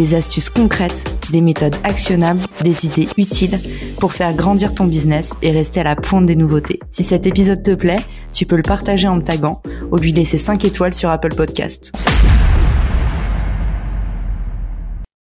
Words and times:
des 0.00 0.14
astuces 0.14 0.48
concrètes, 0.48 1.04
des 1.30 1.42
méthodes 1.42 1.76
actionnables, 1.84 2.40
des 2.62 2.86
idées 2.86 3.06
utiles 3.18 3.60
pour 3.98 4.14
faire 4.14 4.34
grandir 4.34 4.74
ton 4.74 4.86
business 4.86 5.34
et 5.42 5.50
rester 5.50 5.80
à 5.80 5.84
la 5.84 5.94
pointe 5.94 6.24
des 6.24 6.36
nouveautés. 6.36 6.80
Si 6.90 7.02
cet 7.02 7.26
épisode 7.26 7.62
te 7.62 7.74
plaît, 7.74 8.06
tu 8.32 8.46
peux 8.46 8.56
le 8.56 8.62
partager 8.62 9.08
en 9.08 9.16
me 9.16 9.22
taguant 9.22 9.60
ou 9.92 9.98
lui 9.98 10.12
laisser 10.12 10.38
5 10.38 10.64
étoiles 10.64 10.94
sur 10.94 11.10
Apple 11.10 11.34
Podcast. 11.34 11.92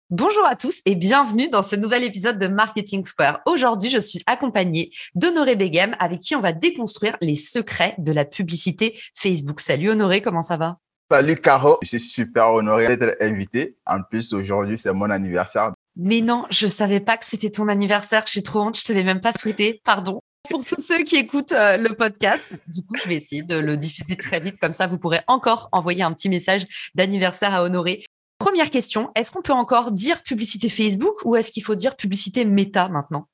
Bonjour 0.09 0.46
à 0.48 0.56
tous 0.56 0.82
et 0.88 0.95
bienvenue 0.95 1.48
dans 1.48 1.62
ce 1.62 1.76
nouvel 1.76 2.04
épisode 2.04 2.40
de 2.40 2.48
Marketing 2.48 3.06
Square. 3.06 3.42
Aujourd'hui, 3.45 3.92
je 3.92 4.00
suis 4.00 4.22
accompagnée 4.26 4.90
d'Honoré 5.14 5.56
Begem 5.56 5.95
avec 6.00 6.22
qui 6.22 6.36
on 6.36 6.42
va 6.42 6.54
déconstruire 6.54 7.18
les 7.22 7.36
secrets 7.36 7.94
de 8.00 8.12
la 8.12 8.26
publicité 8.26 8.98
Facebook. 9.14 9.59
Salut 9.62 9.92
Honoré, 9.92 10.22
comment 10.22 10.42
ça 10.42 10.58
va? 10.58 10.80
Salut 11.12 11.36
Caro, 11.36 11.77
je 11.84 11.88
suis 11.88 12.00
super 12.00 12.52
honoré 12.52 12.98
d'être 12.98 13.22
invité. 13.22 13.77
En 13.86 14.02
plus, 14.02 14.34
aujourd'hui, 14.34 14.76
c'est 14.80 14.91
mon 14.91 15.12
anniversaire. 15.12 15.72
Mais 15.95 16.22
non, 16.22 16.45
je 16.50 16.66
savais 16.66 17.00
pas 17.00 17.16
que 17.18 17.26
c'était 17.26 17.52
ton 17.52 17.68
anniversaire. 17.68 18.23
J'ai 18.26 18.41
trop 18.41 18.62
honte, 18.62 18.80
je 18.80 18.84
te 18.84 18.91
l'ai 18.91 19.04
même 19.04 19.22
pas 19.22 19.31
souhaité. 19.31 19.81
Pardon. 19.83 20.20
Pour 20.50 20.66
tous 20.66 20.81
ceux 20.81 21.03
qui 21.03 21.17
écoutent 21.17 21.52
euh, 21.52 21.78
le 21.78 21.95
podcast, 21.95 22.50
du 22.67 22.81
coup, 22.81 22.95
je 22.95 23.08
vais 23.08 23.16
essayer 23.16 23.44
de 23.44 23.56
le 23.56 23.78
diffuser 23.78 24.16
très 24.16 24.39
vite. 24.39 24.58
Comme 24.59 24.73
ça, 24.73 24.88
vous 24.88 24.98
pourrez 24.98 25.22
encore 25.28 25.70
envoyer 25.72 26.02
un 26.02 26.11
petit 26.11 26.28
message 26.28 26.66
d'anniversaire 26.95 27.53
à 27.53 27.61
honorer. 27.61 28.03
Première 28.39 28.72
question, 28.72 29.11
est-ce 29.16 29.31
qu'on 29.31 29.44
peut 29.44 29.53
encore 29.53 29.92
dire 29.92 30.23
publicité 30.23 30.70
Facebook 30.70 31.17
ou 31.23 31.36
est-ce 31.36 31.52
qu'il 31.52 31.64
faut 31.64 31.76
dire 31.76 31.95
publicité 31.95 32.45
méta 32.45 32.89
maintenant? 32.89 33.28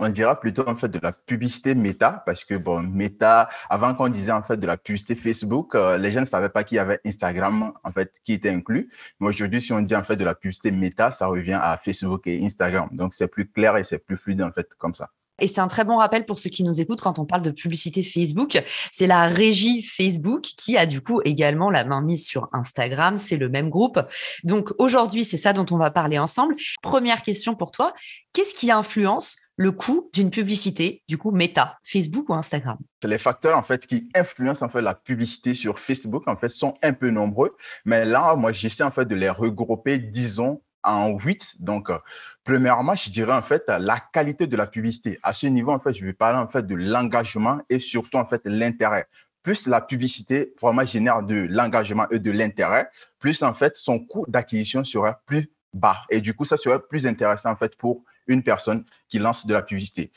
On 0.00 0.08
dira 0.08 0.40
plutôt 0.40 0.66
en 0.66 0.76
fait 0.76 0.88
de 0.88 0.98
la 1.02 1.12
publicité 1.12 1.74
méta 1.74 2.22
parce 2.26 2.44
que 2.44 2.54
bon 2.54 2.82
méta 2.82 3.48
avant 3.68 3.94
qu'on 3.94 4.08
disait 4.08 4.32
en 4.32 4.42
fait 4.42 4.56
de 4.56 4.66
la 4.66 4.76
publicité 4.76 5.14
Facebook 5.14 5.74
euh, 5.74 5.98
les 5.98 6.10
gens 6.10 6.20
ne 6.20 6.26
savaient 6.26 6.48
pas 6.48 6.64
qu'il 6.64 6.76
y 6.76 6.78
avait 6.78 7.00
Instagram 7.04 7.72
en 7.84 7.92
fait 7.92 8.12
qui 8.24 8.32
était 8.32 8.50
inclus 8.50 8.90
mais 9.20 9.28
aujourd'hui 9.28 9.60
si 9.60 9.72
on 9.72 9.82
dit 9.82 9.94
en 9.94 10.02
fait 10.02 10.16
de 10.16 10.24
la 10.24 10.34
publicité 10.34 10.70
méta 10.70 11.10
ça 11.10 11.26
revient 11.26 11.58
à 11.60 11.78
Facebook 11.82 12.26
et 12.26 12.44
Instagram 12.44 12.88
donc 12.92 13.14
c'est 13.14 13.28
plus 13.28 13.48
clair 13.48 13.76
et 13.76 13.84
c'est 13.84 13.98
plus 13.98 14.16
fluide 14.16 14.42
en 14.42 14.52
fait 14.52 14.68
comme 14.78 14.94
ça 14.94 15.10
et 15.40 15.46
c'est 15.46 15.60
un 15.60 15.68
très 15.68 15.84
bon 15.84 15.96
rappel 15.96 16.26
pour 16.26 16.38
ceux 16.38 16.50
qui 16.50 16.64
nous 16.64 16.80
écoutent 16.80 17.00
quand 17.00 17.18
on 17.18 17.24
parle 17.24 17.42
de 17.42 17.50
publicité 17.50 18.02
Facebook. 18.02 18.62
C'est 18.92 19.06
la 19.06 19.26
régie 19.26 19.82
Facebook 19.82 20.42
qui 20.42 20.76
a 20.76 20.86
du 20.86 21.00
coup 21.00 21.20
également 21.24 21.70
la 21.70 21.84
main 21.84 22.02
mise 22.02 22.26
sur 22.26 22.48
Instagram. 22.52 23.18
C'est 23.18 23.38
le 23.38 23.48
même 23.48 23.70
groupe. 23.70 24.00
Donc 24.44 24.72
aujourd'hui, 24.78 25.24
c'est 25.24 25.38
ça 25.38 25.52
dont 25.52 25.66
on 25.70 25.78
va 25.78 25.90
parler 25.90 26.18
ensemble. 26.18 26.56
Première 26.82 27.22
question 27.22 27.54
pour 27.54 27.72
toi. 27.72 27.94
Qu'est-ce 28.32 28.54
qui 28.54 28.70
influence 28.70 29.36
le 29.60 29.72
coût 29.72 30.08
d'une 30.14 30.30
publicité, 30.30 31.02
du 31.06 31.18
coup, 31.18 31.32
méta, 31.32 31.78
Facebook 31.82 32.30
ou 32.30 32.32
Instagram 32.32 32.78
Les 33.04 33.18
facteurs, 33.18 33.58
en 33.58 33.62
fait, 33.62 33.86
qui 33.86 34.08
influencent, 34.14 34.64
en 34.64 34.70
fait, 34.70 34.80
la 34.80 34.94
publicité 34.94 35.54
sur 35.54 35.78
Facebook, 35.78 36.26
en 36.28 36.36
fait, 36.38 36.48
sont 36.48 36.78
un 36.82 36.94
peu 36.94 37.10
nombreux. 37.10 37.54
Mais 37.84 38.06
là, 38.06 38.36
moi, 38.36 38.52
j'essaie, 38.52 38.84
en 38.84 38.90
fait, 38.90 39.04
de 39.04 39.14
les 39.14 39.28
regrouper, 39.28 39.98
disons, 39.98 40.62
en 40.82 41.10
huit. 41.10 41.56
Donc, 41.60 41.90
euh, 41.90 41.98
premièrement, 42.42 42.94
je 42.94 43.10
dirais, 43.10 43.34
en 43.34 43.42
fait, 43.42 43.64
la 43.68 44.00
qualité 44.00 44.46
de 44.46 44.56
la 44.56 44.66
publicité. 44.66 45.18
À 45.22 45.34
ce 45.34 45.46
niveau, 45.46 45.72
en 45.72 45.78
fait, 45.78 45.92
je 45.92 46.06
vais 46.06 46.14
parler, 46.14 46.38
en 46.38 46.48
fait, 46.48 46.66
de 46.66 46.74
l'engagement 46.74 47.58
et 47.68 47.80
surtout, 47.80 48.16
en 48.16 48.26
fait, 48.26 48.40
l'intérêt 48.46 49.08
plus 49.42 49.66
la 49.66 49.82
publicité 49.82 50.54
vraiment 50.60 50.84
génère 50.84 51.22
de 51.22 51.34
l'engagement 51.34 52.06
et 52.10 52.18
de 52.18 52.30
l'intérêt, 52.30 52.90
plus 53.18 53.42
en 53.42 53.54
fait 53.54 53.74
son 53.74 53.98
coût 53.98 54.26
d'acquisition 54.28 54.84
sera 54.84 55.22
plus 55.24 55.50
bas. 55.72 56.02
Et 56.10 56.20
du 56.20 56.34
coup, 56.34 56.44
ça 56.44 56.58
serait 56.58 56.78
plus 56.78 57.06
intéressant 57.06 57.50
en 57.50 57.56
fait 57.56 57.74
pour 57.76 58.04
une 58.26 58.42
personne 58.42 58.84
qui 59.08 59.18
lance 59.18 59.46
de 59.46 59.54
la 59.54 59.62
publicité. 59.62 60.12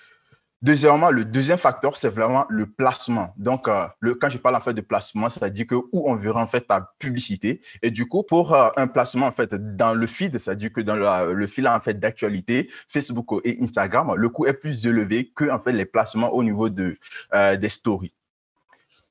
Deuxièmement, 0.64 1.12
le 1.12 1.26
deuxième 1.26 1.58
facteur, 1.58 1.98
c'est 1.98 2.08
vraiment 2.08 2.46
le 2.48 2.66
placement. 2.66 3.34
Donc, 3.36 3.68
euh, 3.68 3.86
quand 4.22 4.30
je 4.30 4.38
parle 4.38 4.74
de 4.74 4.80
placement, 4.80 5.30
ça 5.30 5.50
dire 5.50 5.68
que 5.68 5.76
où 5.76 6.10
on 6.10 6.16
verra 6.16 6.42
en 6.42 6.48
fait 6.48 6.62
ta 6.62 6.94
publicité. 7.00 7.60
Et 7.82 7.92
du 7.92 8.06
coup, 8.06 8.24
pour 8.24 8.54
euh, 8.54 8.70
un 8.78 8.88
placement 8.88 9.26
en 9.28 9.34
fait 9.34 9.54
dans 9.54 9.94
le 9.94 10.08
feed, 10.08 10.38
ça 10.38 10.56
dire 10.56 10.72
que 10.72 10.80
dans 10.80 10.96
le, 10.96 11.48
fil 11.48 11.68
en 11.68 11.82
d'actualité, 11.86 12.70
Facebook 12.88 13.42
et 13.44 13.58
Instagram, 13.62 14.14
le 14.16 14.30
coût 14.30 14.46
est 14.46 14.54
plus 14.54 14.88
élevé 14.88 15.34
que 15.36 15.52
en 15.52 15.60
fait 15.60 15.74
les 15.74 15.84
placements 15.86 16.30
au 16.30 16.46
niveau 16.46 16.70
euh, 16.70 17.58
des 17.58 17.70
stories. 17.70 18.14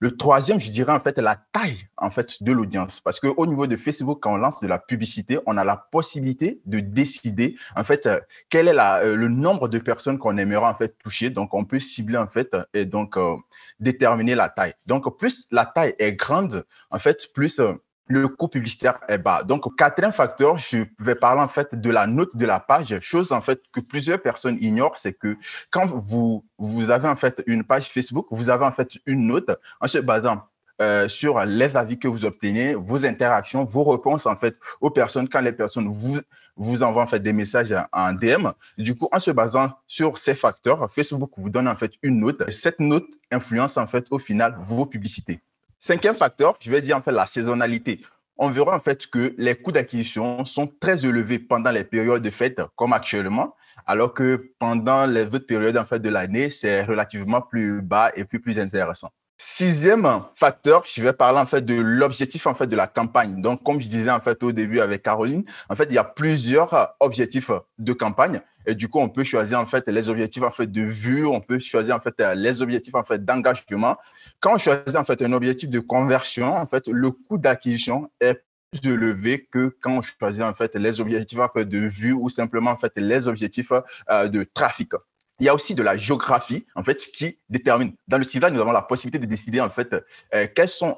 Le 0.02 0.16
troisième, 0.16 0.58
je 0.58 0.68
dirais 0.68 0.92
en 0.92 0.98
fait 0.98 1.16
la 1.18 1.36
taille 1.36 1.86
en 1.96 2.10
fait 2.10 2.42
de 2.42 2.50
l'audience, 2.50 2.98
parce 2.98 3.20
que 3.20 3.28
au 3.28 3.46
niveau 3.46 3.68
de 3.68 3.76
Facebook, 3.76 4.18
quand 4.20 4.34
on 4.34 4.36
lance 4.36 4.58
de 4.58 4.66
la 4.66 4.80
publicité, 4.80 5.38
on 5.46 5.56
a 5.56 5.64
la 5.64 5.76
possibilité 5.76 6.60
de 6.66 6.80
décider 6.80 7.54
en 7.76 7.84
fait 7.84 8.06
euh, 8.06 8.18
quel 8.50 8.66
est 8.66 8.76
euh, 8.76 9.14
le 9.14 9.28
nombre 9.28 9.68
de 9.68 9.78
personnes 9.78 10.18
qu'on 10.18 10.38
aimerait 10.38 10.66
en 10.66 10.74
fait 10.74 10.98
toucher. 10.98 11.30
Donc 11.30 11.54
on 11.54 11.64
peut 11.64 11.78
cibler 11.78 12.18
en 12.18 12.26
fait 12.26 12.56
et 12.74 12.84
donc 12.84 13.16
euh, 13.16 13.36
déterminer 13.78 14.34
la 14.34 14.48
taille. 14.48 14.74
Donc 14.86 15.06
plus 15.18 15.46
la 15.52 15.66
taille 15.66 15.94
est 16.00 16.14
grande, 16.14 16.66
en 16.90 16.98
fait 16.98 17.28
plus 17.32 17.60
le 18.06 18.28
coût 18.28 18.48
publicitaire 18.48 18.98
est 19.08 19.18
bas. 19.18 19.42
Donc, 19.42 19.76
quatrième 19.76 20.12
facteur, 20.12 20.58
je 20.58 20.84
vais 20.98 21.14
parler 21.14 21.40
en 21.40 21.48
fait 21.48 21.74
de 21.74 21.90
la 21.90 22.06
note 22.06 22.36
de 22.36 22.44
la 22.44 22.60
page. 22.60 22.98
Chose 23.00 23.32
en 23.32 23.40
fait 23.40 23.62
que 23.72 23.80
plusieurs 23.80 24.20
personnes 24.20 24.58
ignorent, 24.60 24.98
c'est 24.98 25.12
que 25.12 25.36
quand 25.70 25.86
vous, 25.86 26.44
avez 26.90 27.08
en 27.08 27.16
fait 27.16 27.42
une 27.46 27.64
page 27.64 27.88
Facebook, 27.88 28.26
vous 28.30 28.50
avez 28.50 28.64
en 28.64 28.72
fait 28.72 28.98
une 29.06 29.26
note 29.26 29.50
en 29.80 29.88
se 29.88 29.98
basant 29.98 30.42
euh, 30.80 31.08
sur 31.08 31.44
les 31.44 31.76
avis 31.76 31.98
que 31.98 32.08
vous 32.08 32.24
obtenez, 32.24 32.74
vos 32.74 33.06
interactions, 33.06 33.64
vos 33.64 33.84
réponses 33.84 34.26
en 34.26 34.36
fait 34.36 34.56
aux 34.80 34.90
personnes 34.90 35.28
quand 35.28 35.40
les 35.40 35.52
personnes 35.52 35.88
vous 35.88 36.18
vous 36.56 36.82
envoient 36.82 37.02
en 37.02 37.06
fait 37.06 37.20
des 37.20 37.32
messages 37.32 37.74
en 37.92 38.12
DM. 38.12 38.48
Du 38.76 38.94
coup, 38.96 39.08
en 39.12 39.18
se 39.18 39.30
basant 39.30 39.70
sur 39.86 40.18
ces 40.18 40.34
facteurs, 40.34 40.92
Facebook 40.92 41.30
vous 41.36 41.50
donne 41.50 41.68
en 41.68 41.76
fait 41.76 41.92
une 42.02 42.20
note. 42.20 42.50
Cette 42.50 42.80
note 42.80 43.06
influence 43.30 43.76
en 43.76 43.86
fait 43.86 44.06
au 44.10 44.18
final 44.18 44.56
vos 44.60 44.84
publicités. 44.84 45.40
Cinquième 45.84 46.14
facteur, 46.14 46.54
je 46.60 46.70
vais 46.70 46.80
dire 46.80 46.96
en 46.96 47.02
fait 47.02 47.10
la 47.10 47.26
saisonnalité. 47.26 48.02
On 48.36 48.50
verra 48.50 48.76
en 48.76 48.78
fait 48.78 49.08
que 49.08 49.34
les 49.36 49.56
coûts 49.56 49.72
d'acquisition 49.72 50.44
sont 50.44 50.68
très 50.68 51.04
élevés 51.04 51.40
pendant 51.40 51.72
les 51.72 51.82
périodes 51.82 52.22
de 52.22 52.30
fête 52.30 52.62
comme 52.76 52.92
actuellement, 52.92 53.56
alors 53.84 54.14
que 54.14 54.52
pendant 54.60 55.06
les 55.06 55.26
autres 55.34 55.48
périodes 55.48 55.76
en 55.76 55.84
fait 55.84 55.98
de 55.98 56.08
l'année, 56.08 56.50
c'est 56.50 56.84
relativement 56.84 57.42
plus 57.42 57.82
bas 57.82 58.12
et 58.14 58.24
plus 58.24 58.40
plus 58.40 58.60
intéressant. 58.60 59.10
Sixième 59.44 60.08
facteur, 60.36 60.84
je 60.86 61.02
vais 61.02 61.12
parler 61.12 61.40
en 61.40 61.46
fait 61.46 61.62
de 61.62 61.74
l'objectif 61.74 62.46
en 62.46 62.54
fait 62.54 62.68
de 62.68 62.76
la 62.76 62.86
campagne. 62.86 63.42
Donc, 63.42 63.64
comme 63.64 63.80
je 63.80 63.88
disais 63.88 64.12
en 64.12 64.20
fait 64.20 64.40
au 64.44 64.52
début 64.52 64.78
avec 64.78 65.02
Caroline, 65.02 65.42
en 65.68 65.74
fait, 65.74 65.88
il 65.90 65.94
y 65.94 65.98
a 65.98 66.04
plusieurs 66.04 66.94
objectifs 67.00 67.50
de 67.76 67.92
campagne. 67.92 68.40
Et 68.66 68.76
du 68.76 68.86
coup, 68.86 69.00
on 69.00 69.08
peut 69.08 69.24
choisir 69.24 69.58
en 69.58 69.66
fait 69.66 69.88
les 69.88 70.08
objectifs 70.08 70.44
en 70.44 70.52
fait 70.52 70.70
de 70.70 70.82
vue, 70.82 71.26
on 71.26 71.40
peut 71.40 71.58
choisir 71.58 71.96
en 71.96 71.98
fait 71.98 72.22
les 72.36 72.62
objectifs 72.62 72.94
en 72.94 73.02
fait 73.02 73.24
d'engagement. 73.24 73.96
Quand 74.38 74.54
on 74.54 74.58
choisit 74.58 74.94
en 74.94 75.02
fait 75.02 75.20
un 75.22 75.32
objectif 75.32 75.68
de 75.68 75.80
conversion, 75.80 76.54
en 76.54 76.66
fait, 76.68 76.86
le 76.86 77.10
coût 77.10 77.36
d'acquisition 77.36 78.12
est 78.20 78.44
plus 78.70 78.88
élevé 78.92 79.48
que 79.50 79.76
quand 79.80 79.98
on 79.98 80.02
choisit 80.02 80.44
en 80.44 80.54
fait 80.54 80.76
les 80.76 81.00
objectifs 81.00 81.40
en 81.40 81.48
fait 81.48 81.64
de 81.64 81.78
vue 81.78 82.12
ou 82.12 82.28
simplement 82.28 82.70
en 82.70 82.76
fait 82.76 82.92
les 82.94 83.26
objectifs 83.26 83.72
euh, 84.08 84.28
de 84.28 84.44
trafic 84.44 84.92
il 85.40 85.46
y 85.46 85.48
a 85.48 85.54
aussi 85.54 85.74
de 85.74 85.82
la 85.82 85.96
géographie 85.96 86.66
en 86.74 86.84
fait 86.84 86.98
qui 86.98 87.38
détermine. 87.48 87.94
Dans 88.08 88.18
le 88.18 88.24
ciblage, 88.24 88.52
nous 88.52 88.60
avons 88.60 88.72
la 88.72 88.82
possibilité 88.82 89.18
de 89.18 89.26
décider 89.26 89.60
en 89.60 89.70
fait 89.70 89.94
euh, 90.34 90.46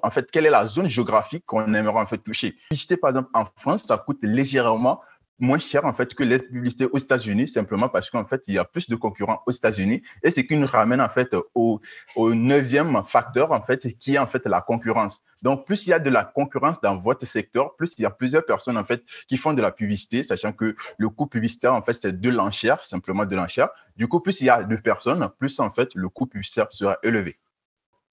en 0.02 0.10
fait 0.10 0.30
quelle 0.30 0.46
est 0.46 0.50
la 0.50 0.66
zone 0.66 0.88
géographique 0.88 1.44
qu'on 1.46 1.72
aimerait 1.72 2.18
toucher. 2.18 2.56
Visiter 2.70 2.96
par 2.96 3.10
exemple 3.10 3.30
en 3.34 3.46
France, 3.56 3.84
ça 3.84 3.96
coûte 3.96 4.18
légèrement 4.22 5.00
moins 5.38 5.58
cher 5.58 5.84
en 5.84 5.92
fait 5.92 6.14
que 6.14 6.22
les 6.22 6.38
publicités 6.38 6.86
aux 6.86 6.98
États-Unis 6.98 7.48
simplement 7.48 7.88
parce 7.88 8.08
qu'en 8.10 8.24
fait 8.24 8.42
il 8.46 8.54
y 8.54 8.58
a 8.58 8.64
plus 8.64 8.88
de 8.88 8.96
concurrents 8.96 9.40
aux 9.46 9.50
États-Unis 9.50 10.02
et 10.22 10.30
c'est 10.30 10.46
qui 10.46 10.56
nous 10.56 10.66
ramène 10.66 11.00
en 11.00 11.08
fait 11.08 11.34
au, 11.54 11.80
au 12.14 12.34
neuvième 12.34 13.02
facteur 13.06 13.50
en 13.52 13.60
fait 13.62 13.96
qui 13.98 14.14
est 14.14 14.18
en 14.18 14.26
fait 14.26 14.46
la 14.46 14.60
concurrence. 14.60 15.22
Donc 15.42 15.66
plus 15.66 15.86
il 15.86 15.90
y 15.90 15.92
a 15.92 15.98
de 15.98 16.08
la 16.08 16.24
concurrence 16.24 16.80
dans 16.80 16.96
votre 16.96 17.26
secteur, 17.26 17.74
plus 17.76 17.94
il 17.98 18.02
y 18.02 18.06
a 18.06 18.10
plusieurs 18.10 18.44
personnes 18.44 18.78
en 18.78 18.84
fait 18.84 19.02
qui 19.28 19.36
font 19.36 19.52
de 19.52 19.60
la 19.60 19.72
publicité, 19.72 20.22
sachant 20.22 20.52
que 20.52 20.76
le 20.98 21.08
coût 21.08 21.26
publicitaire 21.26 21.74
en 21.74 21.82
fait 21.82 21.94
c'est 21.94 22.18
de 22.18 22.30
l'enchère 22.30 22.84
simplement 22.84 23.26
de 23.26 23.34
l'enchère. 23.34 23.68
Du 23.96 24.06
coup 24.08 24.20
plus 24.20 24.40
il 24.40 24.46
y 24.46 24.50
a 24.50 24.62
de 24.62 24.76
personnes, 24.76 25.28
plus 25.38 25.58
en 25.60 25.70
fait 25.70 25.94
le 25.94 26.08
coût 26.08 26.26
publicitaire 26.26 26.68
sera 26.70 26.98
élevé. 27.02 27.36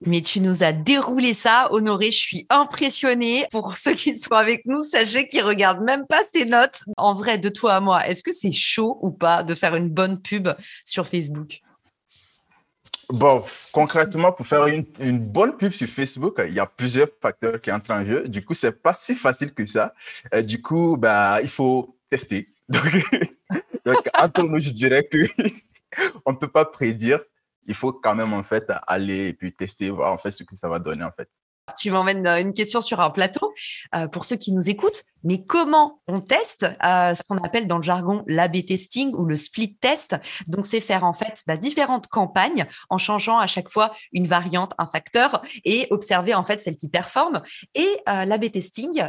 Mais 0.06 0.21
tu 0.21 0.42
nous 0.42 0.63
as 0.63 0.71
déroulé 0.71 1.33
ça, 1.33 1.68
Honoré. 1.71 2.12
Je 2.12 2.18
suis 2.18 2.45
impressionnée. 2.50 3.45
Pour 3.51 3.77
ceux 3.77 3.94
qui 3.94 4.15
sont 4.15 4.33
avec 4.33 4.65
nous, 4.65 4.81
sachez 4.81 5.27
qu'ils 5.27 5.44
regardent 5.44 5.83
même 5.83 6.07
pas 6.07 6.21
ces 6.33 6.45
notes. 6.45 6.83
En 6.98 7.13
vrai, 7.13 7.38
de 7.38 7.50
toi 7.50 7.75
à 7.75 7.80
moi, 7.80 8.07
est-ce 8.07 8.24
que 8.24 8.31
c'est 8.31 8.51
chaud 8.51 8.98
ou 9.01 9.12
pas 9.12 9.44
de 9.44 9.53
faire 9.53 9.75
une 9.75 9.89
bonne 9.89 10.19
pub 10.19 10.50
sur 10.86 11.06
Facebook? 11.06 11.62
Bon, 13.09 13.44
concrètement, 13.74 14.31
pour 14.31 14.48
faire 14.48 14.68
une, 14.68 15.19
bonne 15.19 15.57
pub 15.57 15.74
sur 15.74 15.88
Facebook, 15.88 16.42
il 16.47 16.54
y 16.54 16.59
a 16.59 16.65
plusieurs 16.65 17.09
facteurs 17.21 17.59
qui 17.59 17.71
entrent 17.71 17.92
en 17.92 18.06
jeu. 18.06 18.27
Du 18.27 18.44
coup, 18.44 18.54
c'est 18.54 18.71
pas 18.71 18.94
si 18.94 19.15
facile 19.15 19.54
que 19.54 19.65
ça. 19.65 19.94
du 20.44 20.62
coup, 20.62 20.97
bah, 20.97 21.42
il 21.42 21.50
faut 21.50 21.95
tester. 22.09 22.50
Donc, 23.86 24.07
entre 24.18 24.44
nous, 24.44 24.59
je 24.59 24.69
dirais 24.71 25.04
que 25.04 25.27
on 26.25 26.31
ne 26.31 26.38
peut 26.38 26.47
pas 26.47 26.65
prédire. 26.65 27.19
Il 27.65 27.75
faut 27.75 27.93
quand 27.93 28.15
même, 28.15 28.33
en 28.33 28.43
fait, 28.43 28.71
aller 28.87 29.27
et 29.27 29.33
puis 29.33 29.53
tester, 29.53 29.89
voir, 29.89 30.11
en 30.13 30.17
fait, 30.17 30.31
ce 30.31 30.43
que 30.43 30.55
ça 30.55 30.67
va 30.67 30.79
donner, 30.79 31.03
en 31.03 31.11
fait. 31.11 31.29
Tu 31.77 31.91
m'emmènes 31.91 32.27
euh, 32.27 32.41
une 32.41 32.53
question 32.53 32.81
sur 32.81 32.99
un 32.99 33.09
plateau 33.09 33.53
euh, 33.95 34.07
pour 34.07 34.25
ceux 34.25 34.35
qui 34.35 34.51
nous 34.51 34.69
écoutent. 34.69 35.03
Mais 35.23 35.43
comment 35.43 36.01
on 36.07 36.19
teste 36.19 36.63
euh, 36.63 37.13
ce 37.13 37.23
qu'on 37.23 37.37
appelle 37.37 37.67
dans 37.67 37.77
le 37.77 37.83
jargon 37.83 38.23
l'A/B 38.27 38.65
testing 38.65 39.13
ou 39.13 39.25
le 39.25 39.35
split 39.35 39.77
test? 39.77 40.15
Donc, 40.47 40.65
c'est 40.65 40.79
faire 40.79 41.03
en 41.03 41.13
fait 41.13 41.43
bah, 41.47 41.57
différentes 41.57 42.07
campagnes 42.07 42.65
en 42.89 42.97
changeant 42.97 43.37
à 43.37 43.47
chaque 43.47 43.69
fois 43.69 43.93
une 44.11 44.27
variante, 44.27 44.73
un 44.77 44.87
facteur 44.87 45.41
et 45.63 45.87
observer 45.91 46.33
en 46.33 46.43
fait 46.43 46.59
celle 46.59 46.75
qui 46.75 46.89
performe. 46.89 47.41
Et 47.75 47.87
l'A/B 48.07 48.51
testing, 48.51 49.03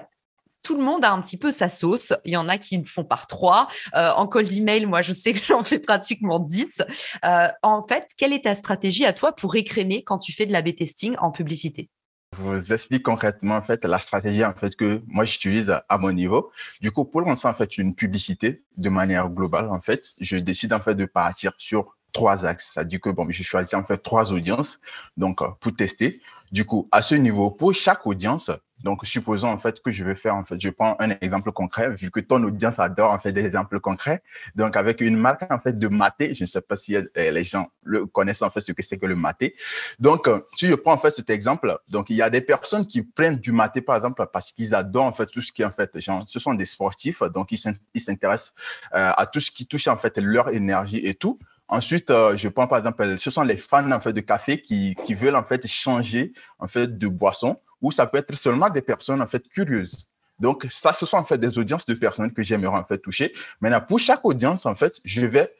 tout 0.63 0.77
le 0.77 0.83
monde 0.83 1.05
a 1.05 1.13
un 1.13 1.21
petit 1.21 1.37
peu 1.37 1.51
sa 1.51 1.69
sauce. 1.69 2.13
Il 2.25 2.33
y 2.33 2.37
en 2.37 2.49
a 2.49 2.59
qui 2.59 2.77
le 2.77 2.85
font 2.85 3.05
par 3.05 3.27
trois. 3.27 3.69
Euh, 3.95 4.11
en 4.17 4.27
cold 4.27 4.53
email, 4.53 4.87
moi, 4.87 5.03
je 5.03 5.13
sais 5.13 5.33
que 5.33 5.45
j'en 5.47 5.65
fais 5.65 5.79
pratiquement 5.79 6.39
dix. 6.39 6.83
Euh, 7.25 7.49
en 7.63 7.87
fait, 7.87 8.09
quelle 8.17 8.33
est 8.33 8.45
ta 8.45 8.55
stratégie 8.55 9.05
à 9.05 9.13
toi 9.13 9.33
pour 9.33 9.57
écrémer 9.57 10.03
quand 10.05 10.19
tu 10.19 10.33
fais 10.33 10.47
de 10.47 10.53
l'A-B 10.53 10.75
testing 10.75 11.17
en 11.19 11.31
publicité? 11.31 11.91
Je 12.35 12.43
vous 12.43 12.73
explique 12.73 13.03
concrètement 13.03 13.57
en 13.57 13.63
fait 13.63 13.85
la 13.85 13.99
stratégie 13.99 14.43
en 14.43 14.55
fait 14.55 14.75
que 14.75 15.03
moi 15.07 15.27
j'utilise 15.27 15.71
à 15.87 15.99
mon 15.99 16.13
niveau. 16.13 16.51
Du 16.81 16.91
coup, 16.91 17.05
pour 17.05 17.21
lancer 17.21 17.47
en 17.47 17.53
fait 17.53 17.77
une 17.77 17.95
publicité 17.95 18.65
de 18.79 18.89
manière 18.89 19.29
globale 19.29 19.69
en 19.69 19.83
fait, 19.83 20.15
je 20.19 20.39
décide 20.39 20.73
en 20.73 20.81
fait 20.81 20.95
de 20.95 21.05
partir 21.05 21.53
sur 21.59 21.95
trois 22.13 22.47
axes. 22.47 22.73
Ça 22.73 22.85
dit 22.85 23.01
que 23.01 23.11
bon, 23.11 23.27
je 23.31 23.43
choisis 23.43 23.75
en 23.75 23.85
fait 23.85 23.99
trois 23.99 24.33
audiences 24.33 24.81
donc 25.17 25.43
euh, 25.43 25.47
pour 25.61 25.75
tester. 25.75 26.21
Du 26.51 26.67
coup, 26.67 26.89
à 26.93 27.01
ce 27.01 27.15
niveau, 27.15 27.51
pour 27.51 27.73
chaque 27.73 28.07
audience, 28.07 28.51
donc, 28.83 29.07
supposons 29.07 29.49
en 29.49 29.59
fait 29.59 29.81
que 29.81 29.93
je 29.93 30.05
vais 30.05 30.15
faire, 30.15 30.37
en 30.37 30.45
fait, 30.45 30.61
je 30.61 30.69
prends 30.69 30.97
un 30.99 31.11
exemple 31.21 31.53
concret, 31.53 31.91
vu 31.91 32.11
que 32.11 32.21
ton 32.21 32.43
audience 32.43 32.79
adore 32.79 33.13
en 33.13 33.19
fait 33.19 33.33
des 33.33 33.45
exemples 33.45 33.81
concrets. 33.81 34.23
Donc, 34.55 34.77
avec 34.77 35.01
une 35.01 35.17
marque 35.17 35.45
en 35.51 35.59
fait 35.59 35.79
de 35.79 35.89
maté, 35.89 36.35
je 36.35 36.43
ne 36.43 36.47
sais 36.47 36.61
pas 36.61 36.77
si 36.77 36.97
euh, 36.97 37.05
les 37.15 37.45
gens 37.45 37.69
le 37.85 38.07
connaissent 38.07 38.43
en 38.43 38.51
fait 38.51 38.61
ce 38.61 38.73
que 38.73 38.83
c'est 38.83 38.99
que 38.99 39.07
le 39.07 39.15
maté. 39.15 39.55
Donc, 40.01 40.27
euh, 40.27 40.41
si 40.57 40.67
je 40.67 40.75
prends 40.75 40.95
en 40.95 40.99
fait 40.99 41.11
cet 41.11 41.31
exemple, 41.31 41.79
donc 41.89 42.11
il 42.11 42.17
y 42.17 42.23
a 42.23 42.31
des 42.31 42.41
personnes 42.41 42.87
qui 42.87 43.03
prennent 43.03 43.39
du 43.39 43.53
maté 43.53 43.81
par 43.81 43.97
exemple 43.97 44.27
parce 44.33 44.53
qu'ils 44.53 44.75
adorent 44.75 45.05
en 45.05 45.13
fait 45.13 45.27
tout 45.27 45.43
ce 45.43 45.53
qui 45.53 45.65
en 45.65 45.71
fait, 45.71 45.99
genre, 46.01 46.25
ce 46.27 46.41
sont 46.41 46.55
des 46.55 46.65
sportifs, 46.65 47.23
donc 47.35 47.53
ils 47.53 48.01
s'intéressent 48.01 48.53
euh, 48.95 49.13
à 49.17 49.27
tout 49.27 49.41
ce 49.41 49.51
qui 49.51 49.67
touche 49.67 49.87
en 49.87 49.97
fait 49.97 50.19
leur 50.19 50.49
énergie 50.49 50.99
et 51.07 51.15
tout. 51.15 51.39
Ensuite, 51.73 52.11
je 52.11 52.49
prends 52.49 52.69
par 52.69 52.77
exemple, 52.77 53.17
ce 53.19 53.31
sont 53.31 53.45
les 53.45 53.57
fans 53.57 53.91
en 53.91 53.99
de 54.13 54.21
café 54.21 54.61
qui, 54.61 54.95
qui 55.07 55.15
veulent 55.15 55.37
en 55.37 55.43
fait 55.43 55.67
changer 55.67 56.35
en 56.59 56.69
fait 56.69 56.99
de 56.99 57.09
boisson 57.09 57.59
ou 57.81 57.91
ça 57.91 58.07
peut 58.07 58.19
être 58.19 58.35
seulement 58.35 58.69
des 58.69 58.83
personnes 58.83 59.23
en 59.23 59.27
fait 59.27 59.49
curieuses. 59.49 60.07
Donc, 60.39 60.67
ça, 60.71 60.93
ce 60.93 61.07
sont 61.07 61.17
en 61.17 61.25
fait 61.25 61.39
des 61.39 61.59
audiences 61.59 61.87
de 61.87 61.95
personnes 61.95 62.33
que 62.33 62.43
j'aimerais 62.43 62.77
en 62.77 62.85
fait 62.85 62.99
toucher. 62.99 63.33
Maintenant, 63.61 63.81
pour 63.81 64.01
chaque 64.01 64.25
audience, 64.25 64.67
en 64.67 64.75
fait, 64.75 65.01
je 65.05 65.27
vais, 65.27 65.55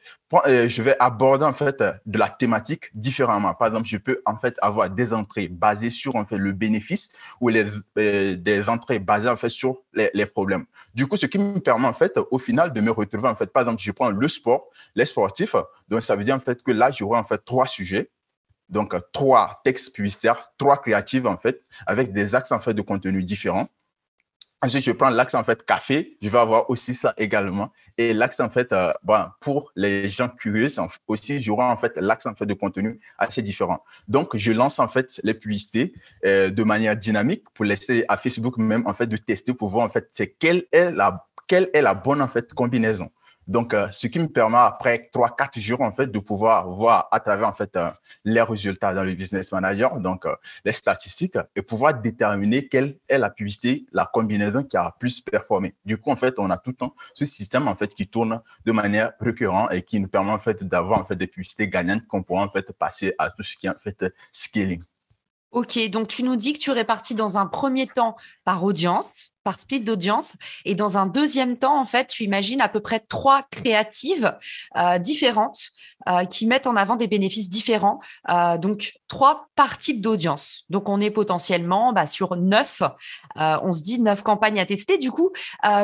euh, 0.45 0.67
je 0.67 0.81
vais 0.83 0.95
aborder 0.99 1.45
en 1.45 1.53
fait 1.53 1.81
de 2.05 2.17
la 2.17 2.27
thématique 2.27 2.89
différemment. 2.93 3.53
Par 3.53 3.69
exemple, 3.69 3.87
je 3.87 3.97
peux 3.97 4.21
en 4.25 4.37
fait 4.37 4.55
avoir 4.61 4.89
des 4.89 5.13
entrées 5.13 5.47
basées 5.47 5.89
sur 5.89 6.15
en 6.15 6.25
fait 6.25 6.37
le 6.37 6.51
bénéfice 6.51 7.11
ou 7.39 7.49
euh, 7.49 8.35
des 8.35 8.69
entrées 8.69 8.99
basées 8.99 9.29
en 9.29 9.37
fait 9.37 9.49
sur 9.49 9.77
les, 9.93 10.09
les, 10.13 10.25
problèmes. 10.25 10.65
Du 10.95 11.07
coup, 11.07 11.17
ce 11.17 11.27
qui 11.27 11.37
me 11.37 11.59
permet 11.59 11.87
en 11.87 11.93
fait 11.93 12.19
au 12.31 12.39
final 12.39 12.73
de 12.73 12.81
me 12.81 12.91
retrouver 12.91 13.29
en 13.29 13.35
fait, 13.35 13.53
par 13.53 13.61
exemple, 13.63 13.81
je 13.81 13.91
prends 13.91 14.09
le 14.09 14.27
sport, 14.27 14.69
les 14.95 15.05
sportifs. 15.05 15.55
Donc, 15.87 16.01
ça 16.01 16.15
veut 16.15 16.23
dire 16.23 16.35
en 16.35 16.41
fait 16.41 16.61
que 16.61 16.71
là, 16.71 16.91
j'aurai 16.91 17.19
en 17.19 17.23
fait 17.23 17.43
trois 17.45 17.67
sujets 17.67 18.09
donc 18.69 18.95
trois 19.11 19.61
textes 19.63 19.93
publicitaires, 19.93 20.51
trois 20.57 20.81
créatives 20.81 21.27
en 21.27 21.37
fait, 21.37 21.61
avec 21.85 22.11
des 22.11 22.33
axes 22.35 22.51
en 22.51 22.59
fait 22.59 22.73
de 22.73 22.81
contenu 22.81 23.23
différents. 23.23 23.67
Ensuite, 24.63 24.85
je 24.85 24.93
prends 24.93 25.09
l'axe 25.09 25.33
en 25.33 25.43
fait 25.43 25.65
café, 25.65 26.15
je 26.21 26.29
vais 26.29 26.39
avoir 26.39 26.69
aussi 26.69 26.93
ça 26.93 27.13
également. 27.17 27.73
Et 27.97 28.13
l'axe 28.13 28.39
en 28.39 28.49
fait, 28.49 28.71
euh, 28.71 28.93
bon, 29.03 29.25
pour 29.41 29.73
les 29.75 30.07
gens 30.07 30.29
curieux 30.29 30.67
aussi, 31.07 31.41
j'aurai 31.41 31.65
en 31.65 31.75
fait 31.75 31.91
l'axe 31.97 32.25
en 32.25 32.33
fait 32.33 32.45
de 32.45 32.53
contenu 32.53 33.01
assez 33.17 33.41
différent. 33.41 33.83
Donc, 34.07 34.37
je 34.37 34.53
lance 34.53 34.79
en 34.79 34.87
fait 34.87 35.19
les 35.25 35.33
publicités 35.33 35.93
euh, 36.25 36.49
de 36.49 36.63
manière 36.63 36.95
dynamique 36.95 37.43
pour 37.53 37.65
laisser 37.65 38.05
à 38.07 38.15
Facebook 38.15 38.57
même 38.57 38.87
en 38.87 38.93
fait 38.93 39.07
de 39.07 39.17
tester 39.17 39.53
pour 39.53 39.67
voir 39.67 39.85
en 39.85 39.89
fait 39.89 40.07
c'est 40.13 40.27
quelle 40.27 40.63
est 40.71 40.91
la 40.91 41.25
quelle 41.47 41.69
est 41.73 41.81
la 41.81 41.93
bonne 41.93 42.21
en 42.21 42.29
fait 42.29 42.53
combinaison. 42.53 43.11
Donc, 43.47 43.73
euh, 43.73 43.87
ce 43.91 44.07
qui 44.07 44.19
me 44.19 44.27
permet 44.27 44.57
après 44.57 45.09
trois, 45.11 45.35
quatre 45.35 45.59
jours, 45.59 45.81
en 45.81 45.91
fait, 45.93 46.07
de 46.07 46.19
pouvoir 46.19 46.69
voir 46.69 47.07
à 47.11 47.19
travers, 47.19 47.47
en 47.47 47.53
fait, 47.53 47.75
euh, 47.75 47.89
les 48.23 48.41
résultats 48.41 48.93
dans 48.93 49.03
le 49.03 49.13
business 49.13 49.51
manager, 49.51 49.99
donc 49.99 50.25
euh, 50.25 50.35
les 50.63 50.71
statistiques, 50.71 51.37
et 51.55 51.61
pouvoir 51.61 51.99
déterminer 51.99 52.67
quelle 52.67 52.97
est 53.09 53.17
la 53.17 53.29
publicité, 53.29 53.85
la 53.91 54.09
combinaison 54.11 54.63
qui 54.63 54.77
a 54.77 54.95
plus 54.97 55.19
performé. 55.21 55.75
Du 55.85 55.97
coup, 55.97 56.11
en 56.11 56.15
fait, 56.15 56.35
on 56.39 56.49
a 56.49 56.57
tout 56.57 56.71
le 56.71 56.77
temps 56.77 56.95
ce 57.13 57.25
système, 57.25 57.67
en 57.67 57.75
fait, 57.75 57.93
qui 57.93 58.07
tourne 58.07 58.41
de 58.65 58.71
manière 58.71 59.11
récurrente 59.19 59.73
et 59.73 59.81
qui 59.81 59.99
nous 59.99 60.07
permet, 60.07 60.31
en 60.31 60.39
fait, 60.39 60.63
d'avoir, 60.63 60.99
en 60.99 61.05
fait, 61.05 61.15
des 61.15 61.27
publicités 61.27 61.67
gagnantes 61.67 62.07
qu'on 62.07 62.23
pourra, 62.23 62.43
en 62.43 62.49
fait, 62.49 62.71
passer 62.71 63.13
à 63.17 63.29
tout 63.29 63.43
ce 63.43 63.57
qui 63.57 63.67
est, 63.67 63.69
en 63.69 63.79
fait, 63.79 64.05
scaling. 64.31 64.83
Ok, 65.53 65.77
donc 65.89 66.07
tu 66.07 66.23
nous 66.23 66.35
dis 66.35 66.53
que 66.53 66.57
tu 66.57 66.71
répartis 66.71 67.13
dans 67.13 67.37
un 67.37 67.45
premier 67.45 67.85
temps 67.85 68.15
par 68.43 68.63
audience, 68.63 69.05
par 69.43 69.59
split 69.59 69.81
d'audience, 69.81 70.33
et 70.65 70.73
dans 70.73 70.97
un 70.97 71.05
deuxième 71.05 71.57
temps, 71.57 71.79
en 71.79 71.85
fait, 71.85 72.07
tu 72.07 72.23
imagines 72.23 72.59
à 72.59 72.67
peu 72.67 72.79
près 72.79 72.99
trois 72.99 73.43
créatives 73.51 74.35
euh, 74.75 74.97
différentes 74.97 75.59
euh, 76.09 76.25
qui 76.25 76.47
mettent 76.47 76.65
en 76.65 76.75
avant 76.75 76.95
des 76.95 77.07
bénéfices 77.07 77.49
différents. 77.49 77.99
Euh, 78.31 78.57
donc 78.57 78.93
trois 79.07 79.47
par 79.55 79.77
type 79.77 80.01
d'audience. 80.01 80.65
Donc 80.71 80.89
on 80.89 80.99
est 80.99 81.11
potentiellement 81.11 81.93
bah, 81.93 82.07
sur 82.07 82.35
neuf. 82.35 82.81
on 83.35 83.73
se 83.73 83.83
dit 83.83 83.99
neuf 83.99 84.23
campagnes 84.23 84.59
à 84.59 84.65
tester. 84.65 84.97
Du 84.97 85.11
coup, 85.11 85.31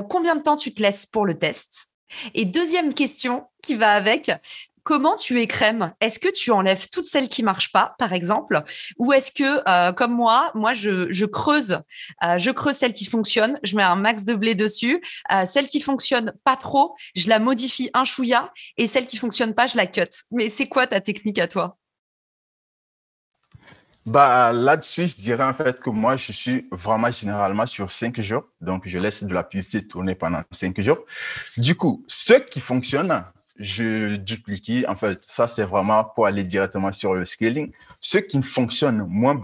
combien 0.10 0.36
de 0.36 0.42
temps 0.42 0.58
tu 0.58 0.74
te 0.74 0.82
laisses 0.82 1.06
pour 1.06 1.28
le 1.28 1.38
test? 1.38 1.90
Et 2.34 2.46
deuxième 2.46 2.96
question 2.96 3.46
qui 3.62 3.76
va 3.76 3.92
avec, 3.92 4.32
comment 4.84 5.16
tu 5.16 5.40
écrèmes 5.42 5.94
Est-ce 6.02 6.20
que 6.20 6.30
tu 6.32 6.52
enlèves 6.52 6.88
toutes 6.90 7.06
celles 7.06 7.30
qui 7.30 7.44
marchent 7.44 7.72
pas, 7.72 7.96
par 8.00 8.14
exemple, 8.14 8.64
ou 8.98 9.14
est-ce 9.14 9.32
que, 9.32 9.62
euh, 9.68 9.94
comme 9.94 10.14
moi, 10.14 10.52
moi 10.56 10.74
je, 10.74 11.26
creuse, 11.26 11.80
euh, 12.24 12.38
je 12.38 12.52
creuse 12.52 12.76
celles 12.76 12.94
qui 12.94 13.06
fonctionnent, 13.06 13.60
je 13.64 13.76
mets 13.76 13.84
un 13.84 13.96
max 13.96 14.26
de 14.26 14.34
blé 14.34 14.56
dessus, 14.56 15.02
euh, 15.32 15.46
celles 15.46 15.68
qui 15.68 15.82
fonctionnent 15.82 16.34
pas 16.44 16.56
trop, 16.56 16.96
je 17.16 17.28
la 17.30 17.40
modifie 17.40 17.90
un 17.94 18.06
chouïa, 18.06 18.52
et 18.78 18.88
celles 18.88 19.06
qui 19.06 19.18
fonctionnent 19.18 19.56
pas, 19.56 19.68
je 19.68 19.78
la 19.78 19.88
cut. 19.88 20.10
Mais 20.32 20.50
c'est 20.50 20.68
quoi 20.68 20.88
ta 20.88 21.02
technique 21.02 21.40
à 21.40 21.48
toi? 21.48 21.78
Bah, 24.06 24.52
là-dessus, 24.54 25.06
je 25.06 25.16
dirais 25.18 25.44
en 25.44 25.54
fait 25.54 25.80
que 25.80 25.90
moi, 25.92 26.18
je 26.18 26.32
suis 26.32 26.68
vraiment 26.72 27.12
généralement 27.12 27.68
sur 27.68 27.92
cinq 27.92 28.20
jours. 28.22 28.44
Donc, 28.60 28.84
je 28.86 28.98
laisse 28.98 29.24
de 29.24 29.34
la 29.34 29.44
publicité 29.44 29.86
tourner 29.86 30.16
pendant 30.16 30.42
cinq 30.52 30.80
jours. 30.82 31.06
Du 31.58 31.76
coup, 31.76 32.04
ce 32.08 32.34
qui 32.34 32.60
fonctionne, 32.60 33.24
je 33.60 34.16
duplique. 34.16 34.72
En 34.88 34.96
fait, 34.96 35.24
ça, 35.24 35.48
c'est 35.48 35.66
vraiment 35.66 36.04
pour 36.04 36.26
aller 36.26 36.44
directement 36.44 36.92
sur 36.94 37.14
le 37.14 37.26
scaling. 37.26 37.72
Ce 38.02 38.18
qui 38.18 38.42
fonctionne 38.42 39.06
moins 39.08 39.40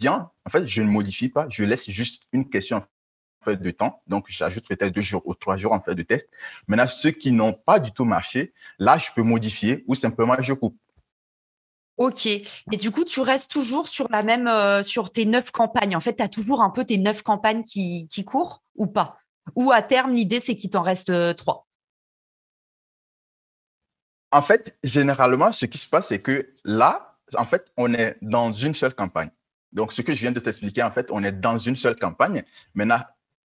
bien, 0.00 0.30
en 0.46 0.50
fait, 0.50 0.66
je 0.66 0.82
ne 0.82 0.88
modifie 0.88 1.28
pas. 1.28 1.46
Je 1.50 1.64
laisse 1.64 1.88
juste 1.90 2.24
une 2.32 2.48
question 2.48 2.78
en 2.78 3.44
fait, 3.44 3.56
de 3.58 3.70
temps. 3.70 4.02
Donc, 4.06 4.26
j'ajoute 4.28 4.66
peut-être 4.66 4.92
deux 4.92 5.02
jours 5.02 5.22
ou 5.26 5.34
trois 5.34 5.58
jours 5.58 5.72
en 5.72 5.80
fait 5.80 5.94
de 5.94 6.02
test. 6.02 6.28
Maintenant, 6.66 6.86
ceux 6.86 7.10
qui 7.10 7.30
n'ont 7.30 7.52
pas 7.52 7.78
du 7.78 7.92
tout 7.92 8.04
marché, 8.04 8.52
là, 8.78 8.98
je 8.98 9.10
peux 9.14 9.22
modifier 9.22 9.84
ou 9.86 9.94
simplement 9.94 10.34
je 10.40 10.54
coupe. 10.54 10.76
Ok. 11.98 12.26
Et 12.26 12.76
du 12.78 12.90
coup, 12.90 13.04
tu 13.04 13.20
restes 13.20 13.50
toujours 13.50 13.88
sur 13.88 14.08
la 14.10 14.22
même, 14.22 14.46
euh, 14.46 14.82
sur 14.82 15.12
tes 15.12 15.26
neuf 15.26 15.50
campagnes. 15.50 15.96
En 15.96 16.00
fait, 16.00 16.16
tu 16.16 16.22
as 16.22 16.28
toujours 16.28 16.62
un 16.62 16.70
peu 16.70 16.84
tes 16.84 16.96
neuf 16.96 17.22
campagnes 17.22 17.64
qui, 17.64 18.08
courent 18.24 18.62
ou 18.76 18.86
pas? 18.86 19.18
Ou 19.56 19.72
à 19.72 19.82
terme, 19.82 20.12
l'idée, 20.12 20.40
c'est 20.40 20.54
qu'il 20.54 20.70
t'en 20.70 20.82
reste 20.82 21.10
euh, 21.10 21.34
trois? 21.34 21.67
En 24.30 24.42
fait, 24.42 24.76
généralement, 24.84 25.52
ce 25.52 25.66
qui 25.66 25.78
se 25.78 25.88
passe, 25.88 26.08
c'est 26.08 26.20
que 26.20 26.54
là, 26.64 27.16
en 27.36 27.44
fait, 27.44 27.72
on 27.76 27.92
est 27.94 28.16
dans 28.22 28.52
une 28.52 28.74
seule 28.74 28.94
campagne. 28.94 29.30
Donc, 29.72 29.92
ce 29.92 30.02
que 30.02 30.12
je 30.12 30.20
viens 30.20 30.32
de 30.32 30.40
t'expliquer, 30.40 30.82
en 30.82 30.90
fait, 30.90 31.10
on 31.10 31.22
est 31.24 31.32
dans 31.32 31.58
une 31.58 31.76
seule 31.76 31.96
campagne. 31.96 32.42
Maintenant, 32.74 33.00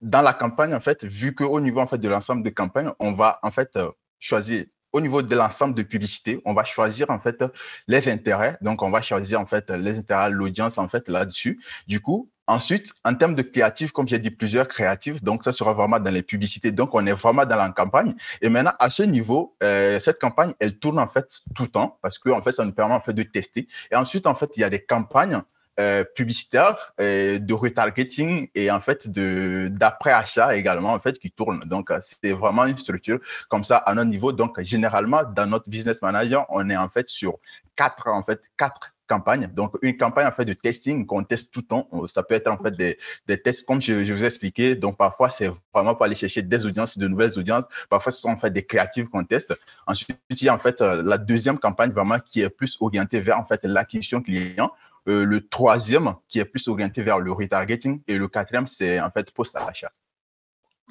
dans 0.02 0.22
la 0.22 0.34
campagne, 0.34 0.74
en 0.74 0.80
fait, 0.80 1.06
vu 1.06 1.34
qu'au 1.34 1.60
niveau 1.60 1.80
en 1.80 1.88
fait, 1.88 1.98
de 1.98 2.10
l'ensemble 2.10 2.44
de 2.44 2.50
campagnes, 2.50 2.92
on 3.00 3.14
va 3.14 3.40
en 3.44 3.52
fait 3.52 3.76
euh, 3.76 3.90
choisir 4.20 4.66
au 4.94 5.00
niveau 5.00 5.22
de 5.22 5.34
l'ensemble 5.36 5.74
de 5.74 5.84
publicité, 5.84 6.42
on 6.44 6.54
va 6.54 6.66
choisir 6.66 7.10
en 7.12 7.20
fait 7.20 7.46
les 7.88 8.10
intérêts. 8.10 8.58
Donc, 8.62 8.82
on 8.82 8.90
va 8.90 9.02
choisir 9.02 9.40
en 9.40 9.46
fait 9.46 9.72
les 9.72 9.98
intérêts, 9.98 10.30
l'audience 10.30 10.78
en 10.78 10.90
fait 10.90 11.08
là-dessus. 11.08 11.64
Du 11.88 12.02
coup, 12.02 12.30
Ensuite, 12.52 12.92
en 13.06 13.16
termes 13.16 13.34
de 13.34 13.44
créatifs, 13.44 13.94
comme 13.94 14.10
j'ai 14.10 14.20
dit, 14.20 14.30
plusieurs 14.30 14.68
créatifs, 14.68 15.24
donc 15.24 15.46
ça 15.46 15.54
sera 15.54 15.72
vraiment 15.72 16.02
dans 16.02 16.12
les 16.12 16.22
publicités. 16.22 16.74
Donc, 16.74 16.94
on 16.94 17.06
est 17.08 17.14
vraiment 17.14 17.46
dans 17.46 17.56
la 17.56 17.70
campagne. 17.70 18.14
Et 18.42 18.50
maintenant, 18.50 18.74
à 18.78 18.90
ce 18.90 19.04
niveau, 19.04 19.56
euh, 19.64 20.02
cette 20.02 20.20
campagne, 20.20 20.54
elle 20.60 20.78
tourne 20.78 21.00
en 21.00 21.08
fait 21.08 21.40
tout 21.56 21.64
le 21.64 21.70
temps 21.70 21.98
parce 22.02 22.20
que 22.20 22.30
en 22.30 22.42
fait, 22.42 22.52
ça 22.52 22.66
nous 22.66 22.74
permet 22.74 22.94
en 22.94 23.00
fait 23.00 23.14
de 23.14 23.24
tester. 23.24 23.70
Et 23.90 23.96
ensuite, 23.96 24.28
en 24.28 24.36
fait, 24.36 24.52
il 24.58 24.60
y 24.60 24.64
a 24.66 24.70
des 24.70 24.84
campagnes 24.84 25.42
euh, 25.80 26.04
publicitaires, 26.04 26.92
euh, 27.00 27.40
de 27.40 27.54
retargeting 27.54 28.50
et 28.54 28.70
en 28.70 28.82
fait 28.82 29.08
de 29.08 29.70
d'après 29.72 30.12
achat 30.12 30.54
également 30.54 30.92
en 30.92 31.00
fait 31.00 31.20
qui 31.20 31.32
tournent. 31.32 31.62
Donc, 31.62 31.90
c'est 32.02 32.34
vraiment 32.34 32.66
une 32.66 32.78
structure 32.78 33.20
comme 33.48 33.64
ça 33.64 33.78
à 33.78 33.94
notre 33.94 34.10
niveau. 34.10 34.34
Donc, 34.34 34.60
généralement, 34.62 35.22
dans 35.24 35.50
notre 35.50 35.70
business 35.70 36.02
manager, 36.02 36.46
on 36.50 36.70
est 36.70 36.76
en 36.76 36.90
fait 36.90 37.08
sur 37.08 37.38
quatre 37.78 38.10
en 38.10 38.24
fait 38.24 38.42
quatre 38.58 38.94
campagne. 39.14 39.48
Donc, 39.54 39.72
une 39.82 39.98
campagne 39.98 40.28
en 40.28 40.32
fait 40.32 40.46
de 40.46 40.54
testing 40.54 41.06
qu'on 41.06 41.24
teste 41.24 41.52
tout 41.54 41.62
le 41.62 41.68
temps. 41.68 41.90
Ça 42.08 42.24
peut 42.24 42.36
être 42.36 42.50
en 42.50 42.58
fait 42.58 42.72
des, 42.72 42.98
des 43.28 43.38
tests 43.42 43.66
comme 43.68 43.82
je, 43.82 44.04
je 44.06 44.14
vous 44.14 44.24
ai 44.24 44.28
expliqué. 44.28 44.76
Donc, 44.76 44.98
parfois, 44.98 45.30
c'est 45.30 45.50
vraiment 45.74 45.96
pour 45.96 46.06
aller 46.06 46.16
chercher 46.16 46.42
des 46.42 46.66
audiences, 46.66 46.98
de 46.98 47.08
nouvelles 47.08 47.38
audiences. 47.38 47.66
Parfois, 47.90 48.12
ce 48.12 48.22
sont 48.22 48.30
en 48.30 48.38
fait 48.38 48.52
des 48.52 48.66
créatives 48.66 49.08
qu'on 49.10 49.26
teste. 49.26 49.54
Ensuite, 49.88 50.18
il 50.30 50.44
y 50.44 50.50
a 50.50 50.54
en 50.54 50.58
fait 50.58 50.82
euh, 50.82 51.02
la 51.04 51.18
deuxième 51.18 51.60
campagne 51.60 51.92
vraiment 51.92 52.20
qui 52.20 52.42
est 52.42 52.50
plus 52.50 52.78
orientée 52.80 53.20
vers 53.20 53.38
en 53.40 53.46
fait 53.46 53.60
l'acquisition 53.64 54.22
client. 54.22 54.72
Euh, 55.10 55.26
le 55.26 55.48
troisième 55.48 56.14
qui 56.28 56.40
est 56.40 56.46
plus 56.46 56.68
orienté 56.68 57.02
vers 57.02 57.20
le 57.20 57.32
retargeting 57.32 58.02
et 58.08 58.20
le 58.20 58.28
quatrième 58.28 58.68
c'est 58.68 59.00
en 59.00 59.10
fait 59.10 59.32
post 59.32 59.56
achat. 59.56 59.92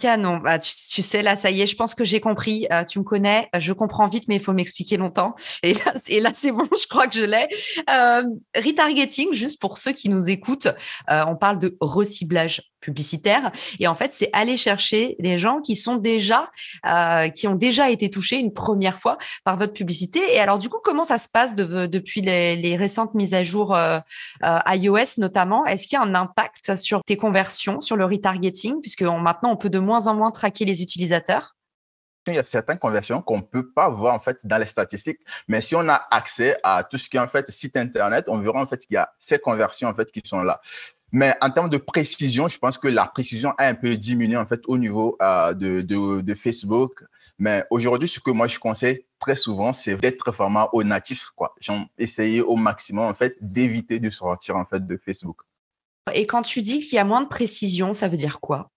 Canon. 0.01 0.39
Bah, 0.39 0.59
tu, 0.59 1.03
sais, 1.03 1.23
là, 1.23 1.37
ça 1.37 1.51
y 1.51 1.61
est, 1.61 1.67
je 1.67 1.77
pense 1.77 1.95
que 1.95 2.05
j'ai 2.05 2.21
compris. 2.21 2.67
Euh, 2.73 2.85
tu 2.85 2.99
me 2.99 3.05
connais, 3.05 3.49
je 3.59 3.73
comprends 3.73 4.07
vite, 4.07 4.25
mais 4.29 4.37
il 4.37 4.41
faut 4.41 4.53
m'expliquer 4.53 4.97
longtemps. 4.97 5.35
Et 5.63 6.21
là, 6.21 6.31
c'est 6.35 6.53
bon, 6.53 6.65
je 6.81 6.87
crois 6.87 7.07
que 7.07 7.15
je 7.15 7.25
l'ai. 7.25 7.49
Euh, 7.89 8.23
retargeting, 8.57 9.33
juste 9.33 9.61
pour 9.61 9.79
ceux 9.79 9.93
qui 9.93 10.09
nous 10.09 10.29
écoutent, 10.29 10.69
euh, 11.11 11.25
on 11.27 11.37
parle 11.37 11.59
de 11.59 11.77
reciblage 11.81 12.63
publicitaire. 12.81 13.51
Et 13.79 13.87
en 13.87 13.95
fait, 13.95 14.13
c'est 14.15 14.31
aller 14.33 14.57
chercher 14.57 15.17
des 15.19 15.39
gens 15.39 15.61
qui 15.61 15.77
sont 15.77 15.97
déjà, 15.97 16.51
euh, 16.87 17.29
qui 17.29 17.47
ont 17.47 17.55
déjà 17.55 17.91
été 17.91 18.11
touchés 18.11 18.39
une 18.39 18.53
première 18.53 18.99
fois 18.99 19.19
par 19.45 19.57
votre 19.57 19.73
publicité. 19.73 20.21
Et 20.33 20.39
alors, 20.39 20.59
du 20.59 20.69
coup, 20.69 20.81
comment 20.83 21.05
ça 21.05 21.19
se 21.19 21.29
passe 21.29 21.55
depuis 21.55 22.21
les, 22.21 22.77
récentes 22.77 23.15
mises 23.15 23.35
à 23.35 23.43
jour 23.43 23.77
iOS 24.43 25.19
notamment? 25.19 25.67
Est-ce 25.67 25.87
qu'il 25.87 25.97
y 25.97 26.01
a 26.01 26.05
un 26.05 26.15
impact 26.15 26.77
sur 26.77 27.03
tes 27.05 27.17
conversions, 27.17 27.81
sur 27.81 27.97
le 27.97 28.05
retargeting, 28.05 28.81
puisque 28.81 29.03
maintenant 29.03 29.53
on 29.53 29.57
peut 29.57 29.71
de 29.71 29.79
moins 29.79 30.07
en 30.07 30.15
moins 30.15 30.31
traquer 30.31 30.65
les 30.65 30.83
utilisateurs? 30.83 31.55
Il 32.27 32.35
y 32.35 32.39
a 32.39 32.45
certaines 32.45 32.79
conversions 32.79 33.23
qu'on 33.23 33.39
ne 33.39 33.43
peut 33.43 33.73
pas 33.73 33.89
voir 33.89 34.15
en 34.15 34.21
fait 34.21 34.39
dans 34.45 34.59
les 34.59 34.67
statistiques, 34.67 35.21
mais 35.49 35.61
si 35.61 35.75
on 35.75 35.89
a 35.89 36.07
accès 36.11 36.59
à 36.63 36.85
tout 36.85 36.99
ce 36.99 37.09
qui 37.09 37.17
est 37.17 37.21
en 37.21 37.29
fait 37.29 37.51
site 37.51 37.77
internet, 37.77 38.27
on 38.29 38.39
verra 38.39 38.61
en 38.61 38.67
fait 38.67 38.79
qu'il 38.79 38.95
y 38.95 38.99
a 38.99 39.11
ces 39.19 39.39
conversions 39.39 39.89
en 39.89 39.95
fait 39.95 40.13
qui 40.13 40.21
sont 40.25 40.43
là. 40.43 40.61
Mais 41.13 41.35
en 41.41 41.51
termes 41.51 41.69
de 41.69 41.77
précision, 41.77 42.49
je 42.49 42.59
pense 42.59 42.79
que 42.79 42.89
la 42.89 43.07
précision 43.07 43.53
a 43.59 43.67
un 43.67 43.75
peu 43.75 43.97
diminué 43.97 44.37
en 44.37 44.47
fait 44.47 44.63
au 44.67 44.79
niveau 44.79 45.17
euh, 45.21 45.53
de, 45.55 45.83
de, 45.83 46.35
Facebook. 46.35 47.05
Mais 47.39 47.65
aujourd'hui, 47.71 48.09
ce 48.09 48.21
que 48.21 48.31
moi 48.31 48.47
je 48.47 48.59
conseille 48.59 49.05
très 49.19 49.35
souvent, 49.35 49.73
c'est 49.73 49.97
d'être 49.97 50.31
vraiment 50.31 50.69
au 50.73 50.85
natif, 50.85 51.31
quoi. 51.35 51.55
Essayer 51.99 52.43
au 52.43 52.57
maximum 52.57 53.07
en 53.07 53.15
fait 53.15 53.37
d'éviter 53.41 53.99
de 53.99 54.11
sortir 54.11 54.57
en 54.57 54.65
fait 54.65 54.87
de 54.87 54.97
Facebook. 54.97 55.39
Et 56.15 56.27
quand 56.27 56.43
tu 56.43 56.63
dis 56.63 56.81
qu'il 56.81 56.95
y 56.95 56.99
a 56.99 57.05
moins 57.05 57.23
de 57.23 57.29
précision, 57.29 57.93
ça 57.93 58.09
veut 58.09 58.17
dire 58.17 58.41
quoi? 58.41 58.71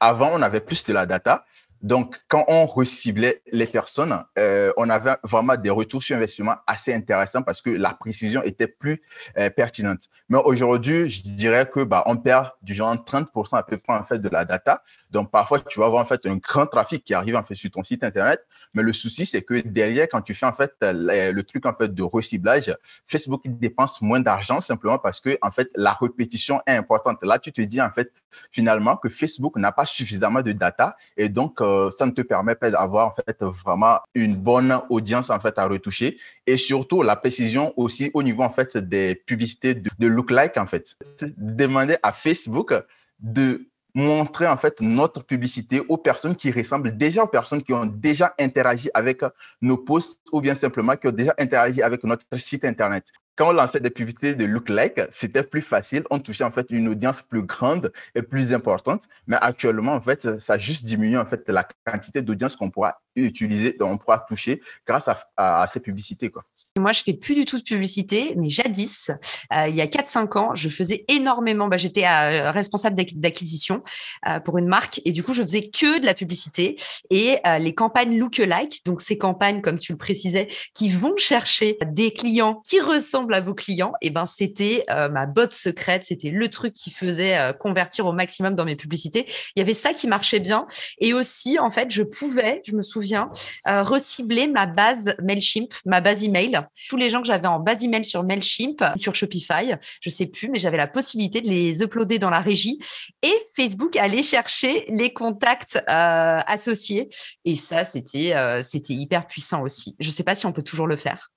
Avant, 0.00 0.30
on 0.32 0.42
avait 0.42 0.60
plus 0.60 0.84
de 0.84 0.92
la 0.92 1.06
data. 1.06 1.44
Donc, 1.82 2.20
quand 2.26 2.44
on 2.48 2.66
reciblait 2.66 3.40
les 3.52 3.66
personnes, 3.66 4.24
euh, 4.38 4.72
on 4.76 4.90
avait 4.90 5.14
vraiment 5.22 5.56
des 5.56 5.70
retours 5.70 6.02
sur 6.02 6.16
investissement 6.16 6.56
assez 6.66 6.92
intéressants 6.92 7.42
parce 7.42 7.62
que 7.62 7.70
la 7.70 7.94
précision 7.94 8.42
était 8.42 8.66
plus 8.66 9.00
euh, 9.38 9.48
pertinente. 9.50 10.08
Mais 10.28 10.38
aujourd'hui, 10.38 11.08
je 11.08 11.22
dirais 11.22 11.68
que 11.72 11.84
bah, 11.84 12.02
on 12.06 12.16
perd 12.16 12.50
du 12.62 12.74
genre 12.74 12.94
30% 12.94 13.56
à 13.56 13.62
peu 13.62 13.78
près 13.78 13.92
en 13.92 14.02
fait 14.02 14.18
de 14.18 14.28
la 14.28 14.44
data. 14.44 14.82
Donc, 15.12 15.30
parfois, 15.30 15.60
tu 15.60 15.78
vas 15.78 15.86
avoir 15.86 16.02
en 16.02 16.06
fait 16.06 16.26
un 16.26 16.36
grand 16.36 16.66
trafic 16.66 17.04
qui 17.04 17.14
arrive 17.14 17.36
en 17.36 17.44
fait 17.44 17.54
sur 17.54 17.70
ton 17.70 17.84
site 17.84 18.02
internet. 18.02 18.44
Mais 18.74 18.82
le 18.82 18.92
souci, 18.92 19.24
c'est 19.24 19.42
que 19.42 19.60
derrière, 19.60 20.08
quand 20.10 20.20
tu 20.20 20.34
fais 20.34 20.46
en 20.46 20.52
fait 20.52 20.72
le, 20.82 21.42
truc 21.42 21.64
en 21.64 21.74
fait 21.74 21.94
de 21.94 22.02
reciblage, 22.02 22.74
Facebook 23.06 23.42
dépense 23.44 24.02
moins 24.02 24.20
d'argent 24.20 24.60
simplement 24.60 24.98
parce 24.98 25.20
que 25.20 25.38
en 25.42 25.50
fait 25.50 25.70
la 25.76 25.92
répétition 25.92 26.60
est 26.66 26.74
importante. 26.74 27.22
Là, 27.22 27.38
tu 27.38 27.52
te 27.52 27.62
dis 27.62 27.80
en 27.80 27.90
fait 27.90 28.12
finalement 28.50 28.96
que 28.96 29.08
Facebook 29.08 29.56
n'a 29.56 29.72
pas 29.72 29.86
suffisamment 29.86 30.42
de 30.42 30.52
data 30.52 30.96
et 31.16 31.28
donc 31.28 31.60
euh, 31.60 31.90
ça 31.90 32.06
ne 32.06 32.12
te 32.12 32.22
permet 32.22 32.54
pas 32.54 32.70
d'avoir 32.70 33.08
en 33.08 33.14
fait 33.14 33.42
vraiment 33.42 33.98
une 34.14 34.36
bonne 34.36 34.80
audience 34.90 35.30
en 35.30 35.40
fait 35.40 35.58
à 35.58 35.66
retoucher 35.66 36.18
et 36.46 36.56
surtout 36.56 37.02
la 37.02 37.16
précision 37.16 37.72
aussi 37.76 38.10
au 38.14 38.22
niveau 38.22 38.42
en 38.42 38.50
fait 38.50 38.76
des 38.76 39.14
publicités 39.14 39.74
de, 39.74 39.90
de 39.98 40.06
lookalike 40.06 40.56
en 40.56 40.66
fait. 40.66 40.96
Demander 41.36 41.96
à 42.02 42.12
Facebook 42.12 42.74
de 43.20 43.68
montrer 43.98 44.46
en 44.46 44.56
fait 44.56 44.80
notre 44.80 45.24
publicité 45.24 45.82
aux 45.88 45.96
personnes 45.98 46.36
qui 46.36 46.52
ressemblent 46.52 46.96
déjà 46.96 47.24
aux 47.24 47.26
personnes 47.26 47.62
qui 47.62 47.72
ont 47.72 47.86
déjà 47.86 48.32
interagi 48.38 48.90
avec 48.94 49.22
nos 49.60 49.76
posts 49.76 50.20
ou 50.32 50.40
bien 50.40 50.54
simplement 50.54 50.96
qui 50.96 51.08
ont 51.08 51.12
déjà 51.12 51.34
interagi 51.36 51.82
avec 51.82 52.04
notre 52.04 52.24
site 52.36 52.64
internet. 52.64 53.06
Quand 53.34 53.50
on 53.50 53.52
lançait 53.52 53.80
des 53.80 53.90
publicités 53.90 54.34
de 54.34 54.44
lookalike, 54.44 55.00
c'était 55.10 55.42
plus 55.42 55.62
facile. 55.62 56.04
On 56.10 56.18
touchait 56.18 56.44
en 56.44 56.50
fait 56.52 56.66
une 56.70 56.88
audience 56.88 57.22
plus 57.22 57.42
grande 57.42 57.92
et 58.14 58.22
plus 58.22 58.52
importante. 58.52 59.08
Mais 59.28 59.36
actuellement, 59.40 59.94
en 59.94 60.00
fait, 60.00 60.40
ça 60.40 60.58
juste 60.58 60.84
diminué 60.84 61.16
en 61.16 61.26
fait 61.26 61.48
la 61.48 61.66
quantité 61.84 62.20
d'audience 62.22 62.56
qu'on 62.56 62.70
pourra 62.70 63.00
utiliser, 63.14 63.76
on 63.80 63.96
pourra 63.96 64.18
toucher 64.28 64.60
grâce 64.86 65.08
à, 65.08 65.24
à 65.36 65.66
ces 65.68 65.78
publicités. 65.78 66.30
Quoi. 66.30 66.44
Moi, 66.78 66.92
je 66.92 67.02
fais 67.02 67.12
plus 67.12 67.34
du 67.34 67.44
tout 67.44 67.58
de 67.58 67.62
publicité, 67.62 68.34
mais 68.36 68.48
jadis, 68.48 69.10
euh, 69.52 69.68
il 69.68 69.74
y 69.74 69.80
a 69.80 69.86
4-5 69.86 70.38
ans, 70.38 70.54
je 70.54 70.68
faisais 70.68 71.04
énormément. 71.08 71.68
Bah, 71.68 71.76
J'étais 71.76 72.06
euh, 72.06 72.50
responsable 72.50 72.96
d'acquisition 73.14 73.82
euh, 74.26 74.40
pour 74.40 74.58
une 74.58 74.66
marque 74.66 75.00
et 75.04 75.12
du 75.12 75.22
coup, 75.22 75.34
je 75.34 75.42
faisais 75.42 75.68
que 75.68 76.00
de 76.00 76.06
la 76.06 76.14
publicité 76.14 76.76
et 77.10 77.36
les 77.60 77.74
campagnes 77.74 78.18
lookalike, 78.18 78.84
donc 78.84 79.00
ces 79.00 79.18
campagnes, 79.18 79.60
comme 79.60 79.78
tu 79.78 79.92
le 79.92 79.98
précisais, 79.98 80.48
qui 80.74 80.90
vont 80.90 81.16
chercher 81.16 81.78
des 81.86 82.12
clients 82.12 82.62
qui 82.66 82.80
ressemblent 82.80 83.34
à 83.34 83.40
vos 83.40 83.54
clients. 83.54 83.92
Et 84.00 84.10
ben, 84.10 84.26
c'était 84.26 84.84
ma 84.88 85.26
botte 85.26 85.54
secrète, 85.54 86.04
c'était 86.04 86.30
le 86.30 86.48
truc 86.48 86.72
qui 86.72 86.90
faisait 86.90 87.54
convertir 87.58 88.06
au 88.06 88.12
maximum 88.12 88.54
dans 88.54 88.64
mes 88.64 88.76
publicités. 88.76 89.26
Il 89.56 89.60
y 89.60 89.62
avait 89.62 89.74
ça 89.74 89.94
qui 89.94 90.06
marchait 90.06 90.40
bien 90.40 90.66
et 90.98 91.14
aussi, 91.14 91.58
en 91.58 91.70
fait, 91.70 91.90
je 91.90 92.02
pouvais, 92.02 92.62
je 92.66 92.74
me 92.74 92.82
souviens, 92.82 93.30
recibler 93.66 94.46
ma 94.46 94.66
base 94.66 94.98
Mailchimp, 95.22 95.72
ma 95.84 96.00
base 96.00 96.24
email 96.24 96.67
tous 96.88 96.96
les 96.96 97.08
gens 97.08 97.20
que 97.20 97.26
j'avais 97.26 97.48
en 97.48 97.60
base 97.60 97.84
email 97.84 98.04
sur 98.04 98.22
Mailchimp, 98.22 98.82
sur 98.96 99.14
Shopify, 99.14 99.74
je 100.00 100.10
sais 100.10 100.26
plus, 100.26 100.48
mais 100.48 100.58
j'avais 100.58 100.76
la 100.76 100.86
possibilité 100.86 101.40
de 101.40 101.48
les 101.48 101.82
uploader 101.82 102.18
dans 102.18 102.30
la 102.30 102.40
régie 102.40 102.78
et 103.22 103.34
Facebook 103.54 103.96
allait 103.96 104.22
chercher 104.22 104.84
les 104.88 105.12
contacts 105.12 105.76
euh, 105.76 106.40
associés. 106.46 107.08
Et 107.44 107.54
ça, 107.54 107.84
c'était 107.84 108.34
euh, 108.34 108.62
c'était 108.62 108.94
hyper 108.94 109.26
puissant 109.26 109.62
aussi. 109.62 109.96
Je 109.98 110.10
sais 110.10 110.24
pas 110.24 110.34
si 110.34 110.46
on 110.46 110.52
peut 110.52 110.62
toujours 110.62 110.86
le 110.86 110.96
faire. 110.96 111.30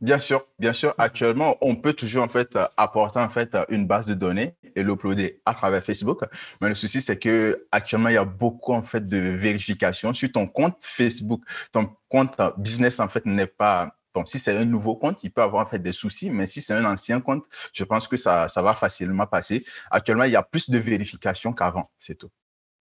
Bien 0.00 0.18
sûr, 0.18 0.44
bien 0.58 0.72
sûr. 0.72 0.94
Actuellement, 0.98 1.56
on 1.60 1.76
peut 1.76 1.92
toujours 1.92 2.24
en 2.24 2.28
fait 2.28 2.58
apporter 2.76 3.20
en 3.20 3.28
fait 3.28 3.56
une 3.68 3.86
base 3.86 4.04
de 4.04 4.14
données 4.14 4.56
et 4.74 4.82
l'uploader 4.82 5.40
à 5.46 5.54
travers 5.54 5.84
Facebook. 5.84 6.24
Mais 6.60 6.68
le 6.68 6.74
souci, 6.74 7.00
c'est 7.00 7.18
que 7.18 7.66
actuellement, 7.70 8.08
il 8.08 8.14
y 8.14 8.18
a 8.18 8.24
beaucoup 8.24 8.72
en 8.72 8.82
fait 8.82 9.06
de 9.06 9.18
vérification 9.18 10.12
sur 10.12 10.32
ton 10.32 10.48
compte 10.48 10.78
Facebook. 10.80 11.42
Ton 11.70 11.88
compte 12.08 12.34
business 12.58 12.98
en 12.98 13.08
fait 13.08 13.24
n'est 13.26 13.46
pas 13.46 13.94
Bon, 14.14 14.26
si 14.26 14.38
c'est 14.38 14.56
un 14.56 14.64
nouveau 14.64 14.96
compte, 14.96 15.22
il 15.24 15.30
peut 15.32 15.42
avoir 15.42 15.66
en 15.66 15.68
fait 15.68 15.78
des 15.78 15.92
soucis, 15.92 16.30
mais 16.30 16.46
si 16.46 16.60
c'est 16.60 16.74
un 16.74 16.84
ancien 16.84 17.20
compte, 17.20 17.46
je 17.72 17.84
pense 17.84 18.06
que 18.08 18.16
ça, 18.16 18.48
ça 18.48 18.60
va 18.62 18.74
facilement 18.74 19.26
passer. 19.26 19.64
Actuellement, 19.90 20.24
il 20.24 20.32
y 20.32 20.36
a 20.36 20.42
plus 20.42 20.68
de 20.70 20.78
vérification 20.78 21.52
qu'avant, 21.54 21.90
c'est 21.98 22.16
tout. 22.16 22.30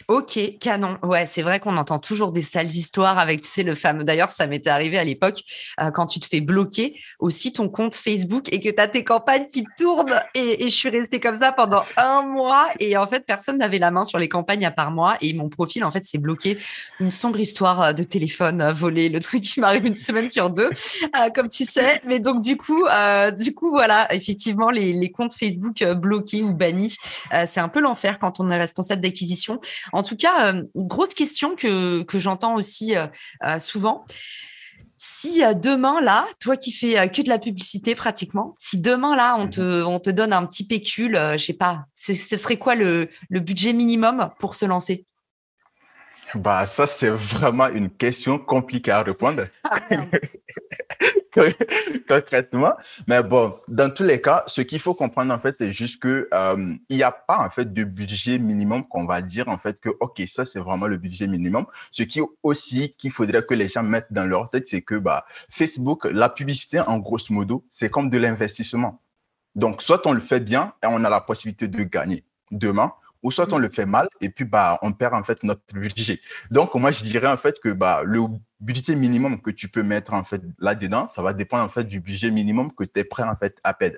Ok, 0.08 0.40
canon. 0.60 0.98
Ouais, 1.04 1.26
c'est 1.26 1.42
vrai 1.42 1.60
qu'on 1.60 1.78
entend 1.78 2.00
toujours 2.00 2.32
des 2.32 2.42
sales 2.42 2.72
histoires 2.72 3.20
avec, 3.20 3.42
tu 3.42 3.48
sais, 3.48 3.64
le 3.64 3.76
fameux. 3.76 4.04
D'ailleurs, 4.04 4.30
ça 4.30 4.48
m'était 4.48 4.70
arrivé 4.70 4.98
à 4.98 5.04
l'époque 5.04 5.42
euh, 5.80 5.92
quand 5.92 6.06
tu 6.06 6.20
te 6.20 6.26
fais 6.26 6.42
bloquer 6.42 7.00
aussi 7.20 7.54
ton 7.54 7.70
compte 7.70 7.96
Facebook 7.96 8.52
et 8.52 8.60
que 8.60 8.70
tu 8.70 8.80
as 8.80 8.88
tes 8.88 9.04
campagnes 9.04 9.46
qui 9.48 9.66
tournent. 9.78 10.20
Et, 10.36 10.64
je 10.64 10.76
suis 10.76 10.90
restée 10.90 11.20
comme 11.20 11.40
ça 11.40 11.52
pendant 11.52 11.84
un 11.98 12.24
mois. 12.24 12.68
Et 12.80 12.98
en 12.98 13.08
fait, 13.08 13.26
personne 13.26 13.58
n'avait 13.58 13.80
la 13.80 13.92
main 13.92 14.04
sur 14.04 14.20
les 14.20 14.30
campagnes 14.30 14.66
à 14.66 14.72
part 14.72 14.92
moi. 14.92 15.18
Et 15.22 15.34
mon 15.34 15.50
profil, 15.50 15.84
en 15.84 15.92
fait, 15.92 16.04
s'est 16.06 16.18
bloqué. 16.18 16.58
Une 17.00 17.12
sombre 17.12 17.40
histoire 17.40 17.82
euh, 17.82 17.94
de 17.94 18.04
téléphone 18.04 18.62
euh, 18.62 18.74
volé, 18.74 19.10
le 19.10 19.20
truc 19.20 19.42
qui 19.42 19.60
m'arrive 19.60 19.86
une 19.86 19.96
semaine 19.96 20.30
sur 20.30 20.50
deux, 20.50 20.70
comme 21.36 21.50
tu 21.50 21.66
sais. 21.66 22.02
Mais 22.06 22.20
donc, 22.20 22.42
du 22.42 22.58
coup, 22.58 22.86
du 23.38 23.54
coup, 23.54 23.70
voilà, 23.72 24.14
effectivement, 24.14 24.70
les, 24.70 24.94
les 24.94 25.12
comptes 25.12 25.34
Facebook 25.34 25.84
bloqués 25.84 26.42
ou 26.42 26.54
bannis, 26.54 26.98
c'est 27.46 27.60
un 27.60 27.70
peu 27.70 27.80
l'enfer 27.80 28.20
quand 28.20 28.40
on 28.40 28.50
est 28.50 28.58
responsable 28.58 29.02
d'acquisition. 29.02 29.60
En 29.92 30.04
tout 30.04 30.16
cas, 30.16 30.54
euh, 30.54 30.64
grosse 30.76 31.14
question 31.14 31.56
que, 31.56 32.06
j'entends 32.14 32.56
aussi 32.56 32.96
euh, 32.96 33.08
euh, 33.44 33.60
souvent. 33.60 34.06
Si 34.98 35.42
demain, 35.56 36.00
là, 36.00 36.28
toi 36.40 36.56
qui 36.58 36.72
fais 36.72 37.10
que 37.10 37.24
de 37.24 37.30
la 37.30 37.40
publicité 37.40 37.96
pratiquement, 37.96 38.56
si 38.60 38.80
demain, 38.80 39.16
là, 39.16 39.36
on 39.40 39.48
te, 39.48 39.82
on 39.84 40.00
te 40.00 40.12
donne 40.12 40.32
un 40.32 40.46
petit 40.46 40.68
pécule, 40.68 41.16
je 41.16 41.44
sais 41.44 41.54
pas, 41.54 41.86
ce 41.96 42.14
serait 42.14 42.58
quoi 42.58 42.76
le, 42.76 43.10
le 43.30 43.40
budget 43.40 43.74
minimum 43.74 44.30
pour 44.38 44.54
se 44.54 44.64
lancer? 44.64 45.08
Bah, 46.36 46.68
ça, 46.68 46.86
c'est 46.86 47.10
vraiment 47.10 47.68
une 47.70 47.90
question 47.90 48.38
compliquée 48.38 48.92
à 48.92 49.02
répondre. 49.02 49.48
Ah, 49.64 49.80
concrètement. 52.08 52.74
Mais 53.08 53.24
bon, 53.24 53.58
dans 53.68 53.94
tous 53.94 54.04
les 54.04 54.22
cas, 54.22 54.44
ce 54.48 54.62
qu'il 54.62 54.80
faut 54.80 54.94
comprendre, 54.94 55.34
en 55.34 55.40
fait, 55.40 55.54
c'est 55.54 55.72
juste 55.72 56.02
que 56.02 56.28
euh, 56.34 56.76
il 56.90 56.98
n'y 56.98 57.04
a 57.04 57.12
pas, 57.12 57.40
en 57.40 57.50
fait, 57.50 57.74
de 57.74 57.84
budget 57.84 58.38
minimum 58.38 58.88
qu'on 58.88 59.06
va 59.06 59.22
dire, 59.22 59.48
en 59.48 59.58
fait, 59.58 59.80
que, 59.80 59.90
OK, 60.00 60.22
ça, 60.28 60.46
c'est 60.46 60.60
vraiment 60.60 60.88
le 60.88 60.98
budget 60.98 61.28
minimum. 61.28 61.66
Ce 61.92 62.04
qui 62.04 62.22
aussi 62.44 62.96
qu'il 62.98 63.12
faudrait 63.12 63.44
que 63.46 63.54
les 63.54 63.70
gens 63.70 63.84
mettent 63.84 64.12
dans 64.12 64.26
leur 64.26 64.50
tête, 64.50 64.68
c'est 64.68 64.82
que, 64.82 64.96
bah, 64.96 65.26
Facebook, 65.50 66.06
la 66.06 66.30
publicité, 66.30 66.80
en 66.82 67.00
grosso 67.00 67.34
modo, 67.34 67.66
c'est 67.70 67.90
comme 67.90 68.10
de 68.10 68.18
l'investissement. 68.18 69.02
Donc, 69.56 69.82
soit 69.82 70.06
on 70.08 70.14
le 70.14 70.22
fait 70.22 70.40
bien 70.40 70.74
et 70.84 70.88
on 70.88 71.04
a 71.04 71.10
la 71.10 71.22
possibilité 71.22 71.68
de 71.68 71.84
gagner 71.84 72.24
demain, 72.52 72.94
ou 73.24 73.32
soit 73.32 73.52
on 73.54 73.58
le 73.58 73.70
fait 73.70 73.86
mal 73.86 74.08
et 74.20 74.30
puis 74.30 74.46
bah 74.46 74.80
on 74.82 74.94
perd 74.94 75.14
en 75.14 75.24
fait 75.24 75.44
notre 75.44 75.62
budget. 75.74 76.20
Donc 76.50 76.74
moi 76.76 76.92
je 76.92 77.04
dirais 77.04 77.28
en 77.28 77.38
fait 77.38 77.60
que 77.60 77.70
bah 77.70 78.02
le 78.04 78.22
budget 78.62 78.96
minimum 78.96 79.42
que 79.42 79.50
tu 79.50 79.68
peux 79.68 79.84
mettre 79.84 80.14
en 80.14 80.24
fait 80.24 80.42
là-dedans, 80.60 81.08
ça 81.08 81.22
va 81.22 81.34
dépendre 81.34 81.64
en 81.64 81.70
fait 81.70 81.84
du 81.84 82.00
budget 82.00 82.32
minimum 82.32 82.72
que 82.72 82.84
tu 82.84 83.00
es 83.00 83.04
prêt 83.04 83.24
en 83.24 83.36
fait 83.36 83.58
à 83.64 83.74
perdre. 83.74 83.98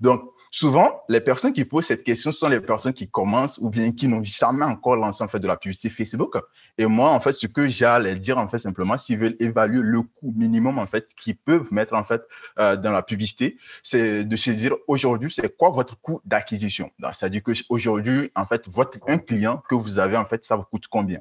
Donc 0.00 0.22
souvent 0.50 1.02
les 1.08 1.20
personnes 1.20 1.52
qui 1.52 1.64
posent 1.64 1.86
cette 1.86 2.02
question 2.02 2.32
sont 2.32 2.48
les 2.48 2.60
personnes 2.60 2.92
qui 2.92 3.08
commencent 3.08 3.58
ou 3.58 3.70
bien 3.70 3.92
qui 3.92 4.08
n'ont 4.08 4.22
jamais 4.24 4.64
encore 4.64 4.96
lancé 4.96 5.22
en 5.22 5.28
fait 5.28 5.38
de 5.38 5.46
la 5.46 5.56
publicité 5.56 5.88
Facebook. 5.88 6.36
Et 6.76 6.86
moi 6.86 7.10
en 7.10 7.20
fait 7.20 7.32
ce 7.32 7.46
que 7.46 7.60
leur 7.60 8.16
dire 8.16 8.38
en 8.38 8.48
fait 8.48 8.58
simplement 8.58 8.96
s'ils 8.96 9.18
veulent 9.18 9.36
évaluer 9.38 9.80
le 9.82 10.02
coût 10.02 10.34
minimum 10.36 10.78
en 10.78 10.86
fait 10.86 11.14
qu'ils 11.14 11.36
peuvent 11.36 11.72
mettre 11.72 11.94
en 11.94 12.04
fait 12.04 12.22
euh, 12.58 12.76
dans 12.76 12.90
la 12.90 13.02
publicité, 13.02 13.56
c'est 13.82 14.24
de 14.24 14.36
se 14.36 14.50
dire 14.50 14.74
aujourd'hui 14.88 15.30
c'est 15.30 15.56
quoi 15.56 15.70
votre 15.70 15.98
coût 16.00 16.20
d'acquisition. 16.24 16.90
C'est-à-dire 17.12 17.42
que 17.42 17.52
aujourd'hui 17.68 18.32
en 18.34 18.44
fait 18.44 18.68
votre 18.68 18.98
un 19.06 19.18
client 19.18 19.62
que 19.68 19.76
vous 19.76 19.98
avez 19.98 20.16
en 20.16 20.26
fait 20.26 20.44
ça 20.44 20.56
vous 20.56 20.64
coûte 20.64 20.88
combien 20.88 21.20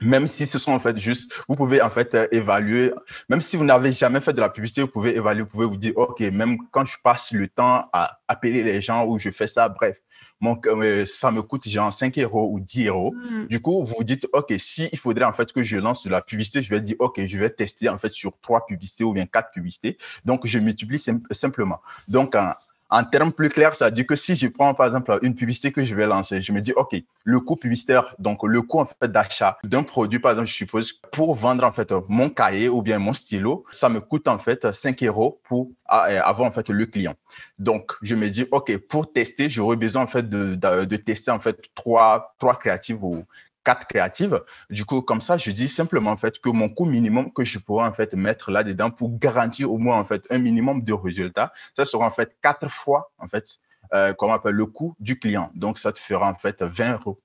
même 0.00 0.26
si 0.26 0.46
ce 0.46 0.58
sont 0.58 0.72
en 0.72 0.78
fait 0.78 0.98
juste, 0.98 1.32
vous 1.48 1.54
pouvez 1.54 1.80
en 1.80 1.90
fait 1.90 2.14
euh, 2.14 2.26
évaluer, 2.32 2.92
même 3.28 3.40
si 3.40 3.56
vous 3.56 3.64
n'avez 3.64 3.92
jamais 3.92 4.20
fait 4.20 4.32
de 4.32 4.40
la 4.40 4.48
publicité, 4.48 4.82
vous 4.82 4.88
pouvez 4.88 5.16
évaluer, 5.16 5.42
vous 5.42 5.48
pouvez 5.48 5.66
vous 5.66 5.76
dire, 5.76 5.92
OK, 5.96 6.20
même 6.20 6.58
quand 6.72 6.84
je 6.84 6.96
passe 7.02 7.32
le 7.32 7.48
temps 7.48 7.88
à 7.92 8.18
appeler 8.28 8.62
les 8.62 8.80
gens 8.80 9.06
ou 9.06 9.18
je 9.18 9.30
fais 9.30 9.46
ça, 9.46 9.68
bref, 9.68 10.00
mon, 10.40 10.60
euh, 10.66 11.04
ça 11.06 11.30
me 11.30 11.42
coûte 11.42 11.68
genre 11.68 11.92
5 11.92 12.18
euros 12.18 12.50
ou 12.52 12.60
10 12.60 12.86
euros. 12.88 13.12
Mm. 13.14 13.46
Du 13.46 13.60
coup, 13.60 13.84
vous 13.84 13.94
vous 13.96 14.04
dites, 14.04 14.26
OK, 14.32 14.52
si 14.58 14.88
il 14.92 14.98
faudrait 14.98 15.24
en 15.24 15.32
fait 15.32 15.52
que 15.52 15.62
je 15.62 15.76
lance 15.76 16.02
de 16.02 16.10
la 16.10 16.20
publicité, 16.20 16.60
je 16.60 16.70
vais 16.70 16.80
dire, 16.80 16.96
OK, 16.98 17.24
je 17.24 17.38
vais 17.38 17.50
tester 17.50 17.88
en 17.88 17.98
fait 17.98 18.10
sur 18.10 18.32
trois 18.42 18.66
publicités 18.66 19.04
ou 19.04 19.12
bien 19.12 19.26
quatre 19.26 19.52
publicités. 19.52 19.96
Donc, 20.24 20.46
je 20.46 20.58
multiplie 20.58 21.02
simplement. 21.30 21.80
Donc, 22.08 22.34
en 22.34 22.54
termes 23.02 23.32
plus 23.32 23.48
clairs, 23.48 23.74
ça 23.74 23.90
dit 23.90 24.06
que 24.06 24.14
si 24.14 24.36
je 24.36 24.46
prends 24.46 24.74
par 24.74 24.86
exemple 24.86 25.18
une 25.22 25.34
publicité 25.34 25.72
que 25.72 25.82
je 25.82 25.94
vais 25.94 26.06
lancer, 26.06 26.40
je 26.40 26.52
me 26.52 26.60
dis, 26.60 26.72
OK, 26.76 26.94
le 27.24 27.40
coût 27.40 27.56
publicitaire, 27.56 28.14
donc 28.20 28.44
le 28.44 28.62
coût 28.62 28.78
en 28.78 28.86
fait 28.86 29.10
d'achat 29.10 29.58
d'un 29.64 29.82
produit, 29.82 30.20
par 30.20 30.32
exemple, 30.32 30.48
je 30.48 30.54
suppose, 30.54 30.92
pour 31.10 31.34
vendre 31.34 31.64
en 31.64 31.72
fait 31.72 31.92
mon 32.08 32.30
cahier 32.30 32.68
ou 32.68 32.82
bien 32.82 32.98
mon 32.98 33.12
stylo, 33.12 33.64
ça 33.70 33.88
me 33.88 34.00
coûte 34.00 34.28
en 34.28 34.38
fait 34.38 34.72
5 34.72 35.02
euros 35.02 35.40
pour 35.44 35.70
avoir 35.88 36.48
en 36.48 36.52
fait 36.52 36.68
le 36.68 36.86
client. 36.86 37.14
Donc, 37.58 37.92
je 38.02 38.14
me 38.14 38.28
dis, 38.28 38.46
OK, 38.52 38.76
pour 38.76 39.12
tester, 39.12 39.48
j'aurais 39.48 39.76
besoin 39.76 40.02
en 40.02 40.06
fait 40.06 40.28
de, 40.28 40.54
de, 40.54 40.96
tester 40.96 41.30
en 41.30 41.40
fait 41.40 41.58
trois, 41.74 42.34
trois 42.38 42.58
créatives 42.58 43.02
ou 43.02 43.24
quatre 43.64 43.86
créatives. 43.86 44.42
Du 44.70 44.84
coup, 44.84 45.02
comme 45.02 45.20
ça, 45.20 45.36
je 45.36 45.50
dis 45.50 45.68
simplement 45.68 46.10
en 46.10 46.16
fait 46.16 46.38
que 46.38 46.48
mon 46.50 46.68
coût 46.68 46.84
minimum 46.84 47.32
que 47.32 47.44
je 47.44 47.58
pourrais 47.58 47.86
en 47.86 47.92
fait 47.92 48.14
mettre 48.14 48.50
là-dedans 48.50 48.90
pour 48.90 49.18
garantir 49.18 49.72
au 49.72 49.78
moins 49.78 49.98
en 49.98 50.04
fait 50.04 50.26
un 50.30 50.38
minimum 50.38 50.82
de 50.82 50.92
résultats, 50.92 51.52
ça 51.76 51.84
sera 51.84 52.06
en 52.06 52.10
fait 52.10 52.36
quatre 52.42 52.68
fois 52.68 53.10
en 53.18 53.26
fait 53.26 53.58
euh, 53.92 54.12
on 54.20 54.32
appelle 54.32 54.54
le 54.54 54.66
coût 54.66 54.94
du 54.98 55.18
client. 55.18 55.50
Donc, 55.54 55.78
ça 55.78 55.92
te 55.92 55.98
fera 55.98 56.30
en 56.30 56.34
fait 56.34 56.62
20 56.62 56.94
euros. 56.94 57.20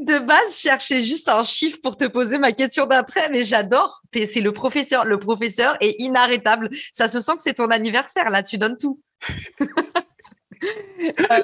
De 0.00 0.18
base, 0.18 0.56
je 0.56 0.68
cherchais 0.68 1.02
juste 1.02 1.28
un 1.28 1.42
chiffre 1.42 1.78
pour 1.82 1.96
te 1.96 2.04
poser 2.04 2.38
ma 2.38 2.52
question 2.52 2.86
d'après, 2.86 3.28
mais 3.30 3.42
j'adore. 3.42 4.02
C'est 4.12 4.40
le 4.40 4.52
professeur. 4.52 5.04
Le 5.04 5.18
professeur 5.18 5.76
est 5.80 6.00
inarrêtable. 6.00 6.70
Ça 6.92 7.08
se 7.08 7.20
sent 7.20 7.32
que 7.36 7.42
c'est 7.42 7.54
ton 7.54 7.68
anniversaire. 7.68 8.30
Là, 8.30 8.42
tu 8.42 8.58
donnes 8.58 8.76
tout. 8.76 9.00
Euh, 11.30 11.42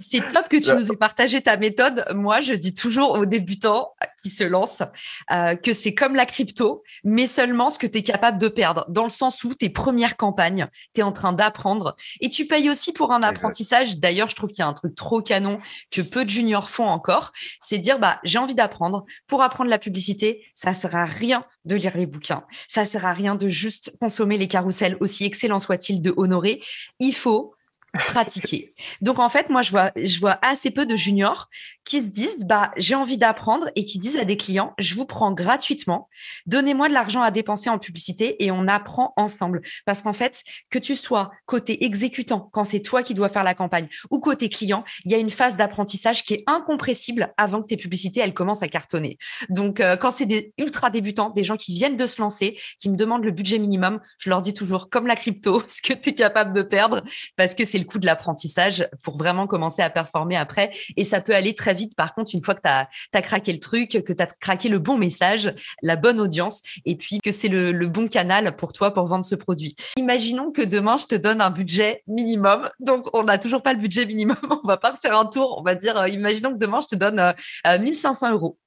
c'est 0.00 0.20
top 0.32 0.48
que 0.48 0.56
tu 0.56 0.70
nous 0.74 0.92
aies 0.92 0.96
partagé 0.96 1.40
ta 1.40 1.56
méthode. 1.56 2.04
Moi, 2.14 2.40
je 2.40 2.52
dis 2.54 2.74
toujours 2.74 3.12
aux 3.12 3.26
débutants 3.26 3.94
qui 4.22 4.28
se 4.28 4.44
lancent 4.44 4.82
euh, 5.30 5.54
que 5.54 5.72
c'est 5.72 5.94
comme 5.94 6.14
la 6.14 6.26
crypto, 6.26 6.82
mais 7.04 7.26
seulement 7.26 7.70
ce 7.70 7.78
que 7.78 7.86
tu 7.86 7.98
es 7.98 8.02
capable 8.02 8.38
de 8.38 8.48
perdre, 8.48 8.84
dans 8.88 9.04
le 9.04 9.10
sens 9.10 9.44
où 9.44 9.54
tes 9.54 9.70
premières 9.70 10.16
campagnes, 10.16 10.68
tu 10.94 11.00
es 11.00 11.02
en 11.02 11.12
train 11.12 11.32
d'apprendre 11.32 11.96
et 12.20 12.28
tu 12.28 12.46
payes 12.46 12.68
aussi 12.70 12.92
pour 12.92 13.12
un 13.12 13.22
apprentissage. 13.22 13.98
D'ailleurs, 13.98 14.28
je 14.28 14.36
trouve 14.36 14.50
qu'il 14.50 14.60
y 14.60 14.62
a 14.62 14.68
un 14.68 14.74
truc 14.74 14.94
trop 14.94 15.22
canon 15.22 15.58
que 15.90 16.02
peu 16.02 16.24
de 16.24 16.30
juniors 16.30 16.70
font 16.70 16.86
encore, 16.86 17.32
c'est 17.60 17.78
dire 17.78 17.98
bah 17.98 18.20
j'ai 18.24 18.38
envie 18.38 18.54
d'apprendre. 18.54 19.04
Pour 19.26 19.42
apprendre 19.42 19.70
la 19.70 19.78
publicité, 19.78 20.44
ça 20.54 20.74
sert 20.74 20.94
à 20.96 21.04
rien 21.04 21.40
de 21.64 21.76
lire 21.76 21.96
les 21.96 22.06
bouquins, 22.06 22.44
ça 22.68 22.84
sert 22.84 23.06
à 23.06 23.12
rien 23.12 23.34
de 23.34 23.48
juste 23.48 23.96
consommer 24.00 24.38
les 24.38 24.48
carousels, 24.48 24.96
aussi 25.00 25.24
excellents 25.24 25.58
soient-ils, 25.58 26.02
de 26.02 26.12
honorer. 26.16 26.62
Il 26.98 27.14
faut 27.14 27.55
pratiquer. 27.96 28.74
Donc 29.00 29.18
en 29.18 29.28
fait, 29.28 29.50
moi 29.50 29.62
je 29.62 29.70
vois 29.70 29.92
je 29.96 30.20
vois 30.20 30.38
assez 30.42 30.70
peu 30.70 30.86
de 30.86 30.96
juniors 30.96 31.48
qui 31.84 32.02
se 32.02 32.08
disent 32.08 32.44
bah 32.44 32.72
j'ai 32.76 32.94
envie 32.94 33.18
d'apprendre 33.18 33.70
et 33.76 33.84
qui 33.84 33.98
disent 33.98 34.16
à 34.16 34.24
des 34.24 34.36
clients 34.36 34.74
je 34.78 34.94
vous 34.94 35.06
prends 35.06 35.32
gratuitement, 35.32 36.08
donnez-moi 36.46 36.88
de 36.88 36.94
l'argent 36.94 37.22
à 37.22 37.30
dépenser 37.30 37.70
en 37.70 37.78
publicité 37.78 38.44
et 38.44 38.50
on 38.50 38.68
apprend 38.68 39.12
ensemble 39.16 39.62
parce 39.84 40.02
qu'en 40.02 40.12
fait 40.12 40.42
que 40.70 40.78
tu 40.78 40.96
sois 40.96 41.30
côté 41.46 41.84
exécutant 41.84 42.50
quand 42.52 42.64
c'est 42.64 42.80
toi 42.80 43.02
qui 43.02 43.14
dois 43.14 43.28
faire 43.28 43.44
la 43.44 43.54
campagne 43.54 43.88
ou 44.10 44.20
côté 44.20 44.48
client, 44.48 44.84
il 45.04 45.12
y 45.12 45.14
a 45.14 45.18
une 45.18 45.30
phase 45.30 45.56
d'apprentissage 45.56 46.24
qui 46.24 46.34
est 46.34 46.44
incompressible 46.46 47.32
avant 47.36 47.60
que 47.60 47.66
tes 47.66 47.76
publicités 47.76 48.20
elles 48.20 48.34
commencent 48.34 48.62
à 48.62 48.68
cartonner. 48.68 49.18
Donc 49.48 49.80
euh, 49.80 49.96
quand 49.96 50.10
c'est 50.10 50.26
des 50.26 50.52
ultra 50.58 50.90
débutants, 50.90 51.30
des 51.30 51.44
gens 51.44 51.56
qui 51.56 51.74
viennent 51.74 51.96
de 51.96 52.06
se 52.06 52.20
lancer, 52.20 52.58
qui 52.78 52.90
me 52.90 52.96
demandent 52.96 53.24
le 53.24 53.30
budget 53.30 53.58
minimum, 53.58 54.00
je 54.18 54.30
leur 54.30 54.40
dis 54.40 54.54
toujours 54.54 54.90
comme 54.90 55.06
la 55.06 55.16
crypto, 55.16 55.62
ce 55.66 55.82
que 55.82 55.92
tu 55.92 56.10
es 56.10 56.14
capable 56.14 56.52
de 56.52 56.62
perdre 56.62 57.02
parce 57.36 57.54
que 57.54 57.64
c'est 57.64 57.78
le 57.78 57.84
coût 57.86 57.98
de 57.98 58.06
l'apprentissage 58.06 58.88
pour 59.02 59.16
vraiment 59.16 59.46
commencer 59.46 59.82
à 59.82 59.90
performer 59.90 60.36
après. 60.36 60.70
Et 60.96 61.04
ça 61.04 61.20
peut 61.20 61.34
aller 61.34 61.54
très 61.54 61.74
vite, 61.74 61.94
par 61.96 62.14
contre, 62.14 62.32
une 62.34 62.42
fois 62.42 62.54
que 62.54 62.60
tu 62.62 62.68
as, 62.68 63.22
craqué 63.22 63.52
le 63.52 63.60
truc, 63.60 64.02
que 64.04 64.12
tu 64.12 64.22
as 64.22 64.26
craqué 64.26 64.68
le 64.68 64.78
bon 64.78 64.98
message, 64.98 65.54
la 65.82 65.96
bonne 65.96 66.20
audience, 66.20 66.62
et 66.84 66.96
puis 66.96 67.18
que 67.20 67.32
c'est 67.32 67.48
le, 67.48 67.86
bon 67.86 68.08
canal 68.08 68.56
pour 68.56 68.72
toi 68.72 68.92
pour 68.92 69.06
vendre 69.06 69.24
ce 69.24 69.34
produit. 69.34 69.76
Imaginons 69.96 70.50
que 70.50 70.62
demain, 70.62 70.96
je 70.96 71.06
te 71.06 71.14
donne 71.14 71.40
un 71.40 71.50
budget 71.50 72.02
minimum. 72.06 72.68
Donc, 72.80 73.08
on 73.14 73.22
n'a 73.22 73.38
toujours 73.38 73.62
pas 73.62 73.72
le 73.72 73.78
budget 73.78 74.04
minimum. 74.06 74.36
On 74.64 74.66
va 74.66 74.76
pas 74.76 74.92
faire 75.00 75.18
un 75.18 75.26
tour. 75.26 75.56
On 75.58 75.62
va 75.62 75.74
dire, 75.74 75.96
euh, 75.96 76.08
imaginons 76.08 76.52
que 76.52 76.58
demain, 76.58 76.80
je 76.80 76.88
te 76.88 76.96
donne 76.96 77.34
1500 77.64 78.26
euh, 78.26 78.32
euros 78.32 78.58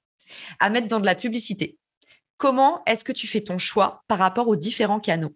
à 0.60 0.70
mettre 0.70 0.88
dans 0.88 1.00
de 1.00 1.06
la 1.06 1.16
publicité. 1.16 1.78
Comment 2.38 2.82
est-ce 2.86 3.04
que 3.04 3.12
tu 3.12 3.28
fais 3.28 3.42
ton 3.42 3.58
choix 3.58 4.04
par 4.08 4.18
rapport 4.18 4.48
aux 4.48 4.56
différents 4.56 5.02
canaux? 5.02 5.36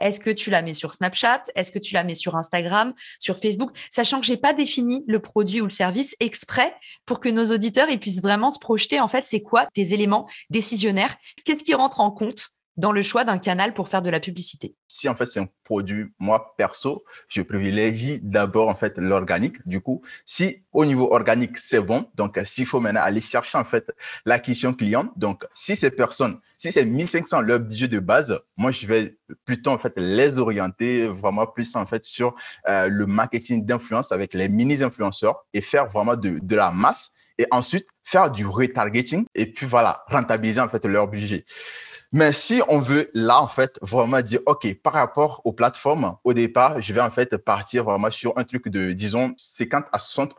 Est-ce 0.00 0.20
que 0.20 0.30
tu 0.30 0.50
la 0.50 0.62
mets 0.62 0.74
sur 0.74 0.92
Snapchat? 0.92 1.42
Est-ce 1.54 1.72
que 1.72 1.78
tu 1.78 1.94
la 1.94 2.04
mets 2.04 2.14
sur 2.14 2.36
Instagram, 2.36 2.92
sur 3.18 3.38
Facebook? 3.38 3.76
Sachant 3.90 4.20
que 4.20 4.26
j'ai 4.26 4.36
pas 4.36 4.52
défini 4.52 5.04
le 5.06 5.20
produit 5.20 5.60
ou 5.60 5.64
le 5.64 5.70
service 5.70 6.16
exprès 6.20 6.74
pour 7.06 7.20
que 7.20 7.28
nos 7.28 7.46
auditeurs 7.46 7.90
ils 7.90 8.00
puissent 8.00 8.22
vraiment 8.22 8.50
se 8.50 8.58
projeter. 8.58 9.00
En 9.00 9.08
fait, 9.08 9.24
c'est 9.24 9.42
quoi 9.42 9.66
tes 9.74 9.92
éléments 9.92 10.28
décisionnaires? 10.50 11.16
Qu'est-ce 11.44 11.64
qui 11.64 11.74
rentre 11.74 12.00
en 12.00 12.10
compte 12.10 12.59
dans 12.80 12.92
le 12.92 13.02
choix 13.02 13.24
d'un 13.24 13.38
canal 13.38 13.74
pour 13.74 13.88
faire 13.88 14.02
de 14.02 14.10
la 14.10 14.20
publicité 14.20 14.74
Si 14.88 15.08
en 15.08 15.14
fait 15.14 15.26
c'est 15.26 15.38
un 15.38 15.48
produit, 15.64 16.06
moi 16.18 16.54
perso, 16.56 17.04
je 17.28 17.42
privilégie 17.42 18.20
d'abord 18.22 18.68
en 18.68 18.74
fait 18.74 18.96
l'organique. 18.98 19.56
Du 19.66 19.80
coup, 19.80 20.02
si 20.24 20.64
au 20.72 20.84
niveau 20.84 21.12
organique 21.12 21.58
c'est 21.58 21.80
bon, 21.80 22.06
donc 22.14 22.40
s'il 22.44 22.66
faut 22.66 22.80
maintenant 22.80 23.02
aller 23.02 23.20
chercher 23.20 23.58
en 23.58 23.64
fait 23.64 23.92
l'acquisition 24.24 24.72
client, 24.72 25.12
donc 25.16 25.44
si 25.52 25.76
ces 25.76 25.90
personnes, 25.90 26.40
si 26.56 26.72
c'est 26.72 26.84
1500 26.84 27.42
leur 27.42 27.60
budget 27.60 27.86
de 27.88 27.98
base, 27.98 28.40
moi 28.56 28.70
je 28.70 28.86
vais 28.86 29.18
plutôt 29.44 29.70
en 29.70 29.78
fait 29.78 29.92
les 29.96 30.38
orienter 30.38 31.06
vraiment 31.06 31.46
plus 31.46 31.76
en 31.76 31.84
fait 31.86 32.04
sur 32.04 32.34
euh, 32.68 32.88
le 32.88 33.06
marketing 33.06 33.64
d'influence 33.64 34.10
avec 34.10 34.32
les 34.32 34.48
mini 34.48 34.82
influenceurs 34.82 35.44
et 35.52 35.60
faire 35.60 35.86
vraiment 35.86 36.16
de 36.16 36.56
la 36.56 36.72
masse 36.72 37.12
et 37.36 37.46
ensuite 37.50 37.86
faire 38.04 38.30
du 38.30 38.46
retargeting 38.46 39.24
et 39.34 39.46
puis 39.52 39.66
voilà 39.66 40.02
rentabiliser 40.08 40.60
en 40.60 40.68
fait 40.68 40.84
leur 40.86 41.08
budget. 41.08 41.44
Mais 42.12 42.32
si 42.32 42.60
on 42.68 42.80
veut 42.80 43.08
là, 43.14 43.40
en 43.40 43.46
fait, 43.46 43.78
vraiment 43.82 44.20
dire, 44.20 44.40
OK, 44.46 44.74
par 44.82 44.94
rapport 44.94 45.42
aux 45.44 45.52
plateformes, 45.52 46.16
au 46.24 46.32
départ, 46.32 46.82
je 46.82 46.92
vais 46.92 47.00
en 47.00 47.10
fait 47.10 47.36
partir 47.36 47.84
vraiment 47.84 48.10
sur 48.10 48.36
un 48.36 48.42
truc 48.42 48.68
de, 48.68 48.92
disons, 48.92 49.32
50 49.36 49.86
à 49.92 49.98
60 50.00 50.34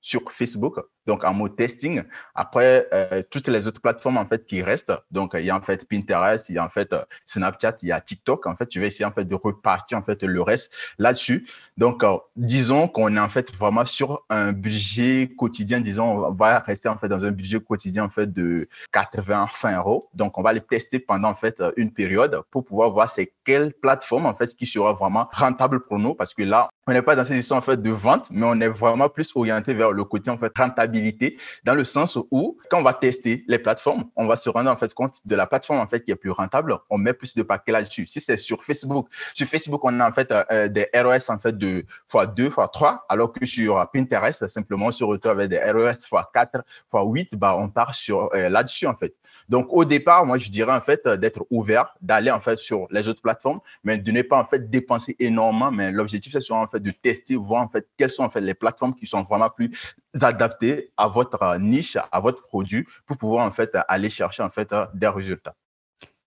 sur 0.00 0.32
Facebook, 0.32 0.80
donc 1.06 1.24
en 1.24 1.34
mode 1.34 1.56
testing. 1.56 2.02
Après, 2.34 2.88
euh, 2.92 3.22
toutes 3.30 3.48
les 3.48 3.66
autres 3.66 3.80
plateformes 3.80 4.16
en 4.16 4.26
fait 4.26 4.46
qui 4.46 4.62
restent, 4.62 4.92
donc 5.10 5.32
il 5.34 5.44
y 5.44 5.50
a 5.50 5.56
en 5.56 5.60
fait 5.60 5.86
Pinterest, 5.88 6.48
il 6.48 6.54
y 6.54 6.58
a 6.58 6.64
en 6.64 6.70
fait 6.70 6.94
Snapchat, 7.24 7.76
il 7.82 7.88
y 7.88 7.92
a 7.92 8.00
TikTok. 8.00 8.46
En 8.46 8.56
fait, 8.56 8.66
tu 8.66 8.80
vas 8.80 8.86
essayer 8.86 9.04
en 9.04 9.12
fait 9.12 9.24
de 9.24 9.34
repartir 9.34 9.98
en 9.98 10.02
fait 10.02 10.22
le 10.22 10.40
reste 10.40 10.72
là-dessus. 10.98 11.46
Donc, 11.76 12.04
euh, 12.04 12.16
disons 12.36 12.88
qu'on 12.88 13.16
est 13.16 13.20
en 13.20 13.28
fait 13.28 13.52
vraiment 13.54 13.84
sur 13.84 14.24
un 14.30 14.52
budget 14.52 15.32
quotidien. 15.36 15.80
Disons, 15.80 16.26
on 16.26 16.32
va 16.32 16.60
rester 16.60 16.88
en 16.88 16.96
fait 16.96 17.08
dans 17.08 17.24
un 17.24 17.30
budget 17.30 17.60
quotidien 17.60 18.04
en 18.04 18.10
fait 18.10 18.32
de 18.32 18.68
85 18.92 19.76
euros. 19.76 20.08
Donc, 20.14 20.38
on 20.38 20.42
va 20.42 20.52
les 20.52 20.60
tester 20.60 20.98
pendant 20.98 21.28
en 21.28 21.34
fait 21.34 21.62
une 21.76 21.92
période 21.92 22.40
pour 22.50 22.64
pouvoir 22.64 22.90
voir 22.90 23.10
c'est 23.10 23.32
quelle 23.50 23.72
plateforme 23.72 24.26
en 24.26 24.34
fait 24.34 24.54
qui 24.54 24.64
sera 24.64 24.92
vraiment 24.92 25.28
rentable 25.32 25.80
pour 25.84 25.98
nous 25.98 26.14
parce 26.14 26.34
que 26.34 26.44
là, 26.44 26.68
on 26.86 26.92
n'est 26.92 27.02
pas 27.02 27.16
dans 27.16 27.24
cette 27.24 27.36
histoire 27.36 27.58
en 27.58 27.62
fait 27.62 27.82
de 27.82 27.90
vente, 27.90 28.28
mais 28.30 28.46
on 28.46 28.60
est 28.60 28.68
vraiment 28.68 29.08
plus 29.08 29.32
orienté 29.34 29.74
vers 29.74 29.90
le 29.90 30.04
côté 30.04 30.30
en 30.30 30.38
fait 30.38 30.52
rentabilité, 30.56 31.36
dans 31.64 31.74
le 31.74 31.82
sens 31.82 32.16
où 32.30 32.56
quand 32.70 32.78
on 32.78 32.84
va 32.84 32.94
tester 32.94 33.44
les 33.48 33.58
plateformes, 33.58 34.04
on 34.14 34.28
va 34.28 34.36
se 34.36 34.48
rendre 34.48 34.70
en 34.70 34.76
fait 34.76 34.94
compte 34.94 35.18
de 35.24 35.34
la 35.34 35.48
plateforme 35.48 35.80
en 35.80 35.88
fait 35.88 36.04
qui 36.04 36.12
est 36.12 36.16
plus 36.16 36.30
rentable. 36.30 36.78
On 36.90 36.98
met 36.98 37.12
plus 37.12 37.34
de 37.34 37.42
paquets 37.42 37.72
là-dessus. 37.72 38.06
Si 38.06 38.20
c'est 38.20 38.36
sur 38.36 38.62
Facebook, 38.62 39.08
sur 39.34 39.48
Facebook 39.48 39.80
on 39.82 39.98
a 39.98 40.08
en 40.08 40.12
fait 40.12 40.32
euh, 40.52 40.68
des 40.68 40.88
ROS 40.94 41.28
en 41.28 41.38
fait 41.38 41.58
de 41.58 41.84
fois 42.06 42.26
2, 42.26 42.50
fois 42.50 42.68
3, 42.68 43.06
alors 43.08 43.32
que 43.32 43.44
sur 43.44 43.84
Pinterest 43.92 44.46
simplement 44.46 44.86
on 44.86 44.92
se 44.92 45.02
retrouve 45.02 45.32
avec 45.32 45.50
des 45.50 45.58
ROS 45.58 46.06
fois 46.08 46.30
4, 46.32 46.62
fois 46.88 47.02
8, 47.04 47.34
bah 47.34 47.56
on 47.58 47.68
part 47.68 47.96
sur 47.96 48.30
euh, 48.32 48.48
là-dessus 48.48 48.86
en 48.86 48.94
fait. 48.94 49.16
Donc, 49.50 49.66
au 49.70 49.84
départ, 49.84 50.24
moi, 50.26 50.38
je 50.38 50.48
dirais 50.48 50.72
en 50.72 50.80
fait 50.80 51.06
d'être 51.08 51.44
ouvert, 51.50 51.92
d'aller 52.00 52.30
en 52.30 52.38
fait 52.38 52.56
sur 52.56 52.86
les 52.92 53.08
autres 53.08 53.20
plateformes, 53.20 53.58
mais 53.82 53.98
de 53.98 54.12
ne 54.12 54.22
pas 54.22 54.38
en 54.38 54.44
fait 54.44 54.70
dépenser 54.70 55.16
énormément. 55.18 55.72
Mais 55.72 55.90
l'objectif, 55.90 56.32
c'est 56.32 56.52
en 56.52 56.68
fait 56.68 56.78
de 56.78 56.92
tester, 56.92 57.34
voir 57.34 57.62
en 57.62 57.68
fait 57.68 57.88
quelles 57.98 58.12
sont 58.12 58.22
en 58.22 58.30
fait 58.30 58.40
les 58.40 58.54
plateformes 58.54 58.94
qui 58.94 59.06
sont 59.06 59.24
vraiment 59.24 59.50
plus 59.50 59.76
adaptées 60.20 60.92
à 60.96 61.08
votre 61.08 61.58
niche, 61.58 61.96
à 61.96 62.20
votre 62.20 62.46
produit, 62.46 62.86
pour 63.06 63.16
pouvoir 63.16 63.44
en 63.44 63.50
fait 63.50 63.76
aller 63.88 64.08
chercher 64.08 64.44
en 64.44 64.50
fait 64.50 64.72
des 64.94 65.08
résultats. 65.08 65.56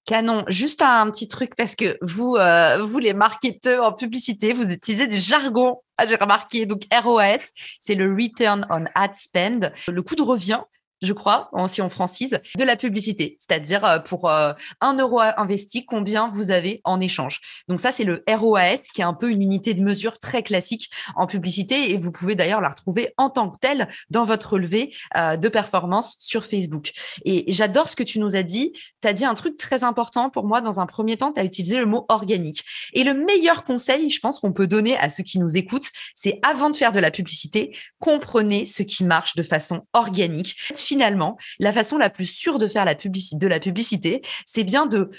Canon. 0.05 0.43
Juste 0.49 0.81
un 0.81 1.09
petit 1.09 1.29
truc 1.29 1.55
parce 1.55 1.75
que 1.75 1.97
vous, 2.01 2.35
euh, 2.35 2.85
vous 2.85 2.99
les 2.99 3.13
marketeurs 3.13 3.85
en 3.85 3.93
publicité, 3.93 4.51
vous 4.51 4.69
utilisez 4.69 5.07
du 5.07 5.19
jargon. 5.19 5.79
Ah, 5.97 6.05
j'ai 6.05 6.15
remarqué. 6.15 6.65
Donc 6.65 6.81
ROAS, 6.91 7.51
c'est 7.79 7.95
le 7.95 8.13
Return 8.13 8.67
on 8.69 8.83
Ad 8.95 9.15
Spend, 9.15 9.71
le 9.87 10.01
coût 10.03 10.15
de 10.15 10.21
revient 10.21 10.59
je 11.03 11.13
crois, 11.13 11.51
si 11.67 11.81
on 11.81 11.89
francise, 11.89 12.39
de 12.57 12.63
la 12.63 12.75
publicité. 12.75 13.35
C'est-à-dire 13.37 13.85
euh, 13.85 13.99
pour 13.99 14.29
euh, 14.29 14.53
un 14.81 14.97
euro 14.97 15.19
investi, 15.19 15.85
combien 15.85 16.29
vous 16.29 16.49
avez 16.49 16.81
en 16.85 16.99
échange. 16.99 17.41
Donc 17.67 17.79
ça, 17.79 17.91
c'est 17.91 18.05
le 18.05 18.23
ROAS, 18.27 18.77
qui 18.93 19.01
est 19.01 19.05
un 19.05 19.13
peu 19.13 19.29
une 19.29 19.41
unité 19.41 19.73
de 19.73 19.81
mesure 19.81 20.17
très 20.17 20.43
classique 20.43 20.89
en 21.15 21.27
publicité. 21.27 21.91
Et 21.91 21.97
vous 21.97 22.11
pouvez 22.11 22.35
d'ailleurs 22.35 22.61
la 22.61 22.69
retrouver 22.69 23.13
en 23.17 23.29
tant 23.29 23.49
que 23.49 23.57
telle 23.59 23.89
dans 24.09 24.23
votre 24.23 24.53
relevé 24.53 24.95
euh, 25.17 25.35
de 25.35 25.49
performance 25.49 26.15
sur 26.19 26.45
Facebook. 26.45 26.91
Et 27.25 27.51
j'adore 27.51 27.89
ce 27.89 27.95
que 27.95 28.03
tu 28.03 28.19
nous 28.19 28.35
as 28.35 28.43
dit. 28.43 28.71
Tu 29.01 29.07
as 29.07 29.13
dit 29.13 29.25
un 29.25 29.33
truc 29.33 29.57
très 29.57 29.83
important 29.83 30.29
pour 30.29 30.45
moi. 30.45 30.61
Dans 30.61 30.79
un 30.79 30.85
premier 30.85 31.17
temps, 31.17 31.33
tu 31.33 31.41
as 31.41 31.43
utilisé 31.43 31.77
le 31.77 31.85
mot 31.85 32.05
organique. 32.07 32.63
Et 32.93 33.03
le 33.03 33.13
meilleur 33.13 33.63
conseil, 33.63 34.09
je 34.09 34.19
pense 34.19 34.39
qu'on 34.39 34.53
peut 34.53 34.67
donner 34.67 34.97
à 34.97 35.09
ceux 35.09 35.23
qui 35.23 35.39
nous 35.39 35.57
écoutent, 35.57 35.89
c'est 36.15 36.39
avant 36.43 36.69
de 36.69 36.77
faire 36.77 36.93
de 36.93 36.99
la 36.99 37.11
publicité, 37.11 37.75
comprenez 37.99 38.65
ce 38.65 38.83
qui 38.83 39.03
marche 39.03 39.35
de 39.35 39.43
façon 39.43 39.85
organique 39.93 40.55
finalement, 40.93 41.37
la 41.57 41.73
façon 41.73 41.97
la 41.97 42.11
plus 42.11 42.27
sûre 42.27 42.59
de 42.59 42.67
faire 42.67 42.85
de 42.85 43.47
la 43.47 43.59
publicité, 43.59 44.21
c'est 44.45 44.63
bien 44.63 44.85
de 44.85 45.09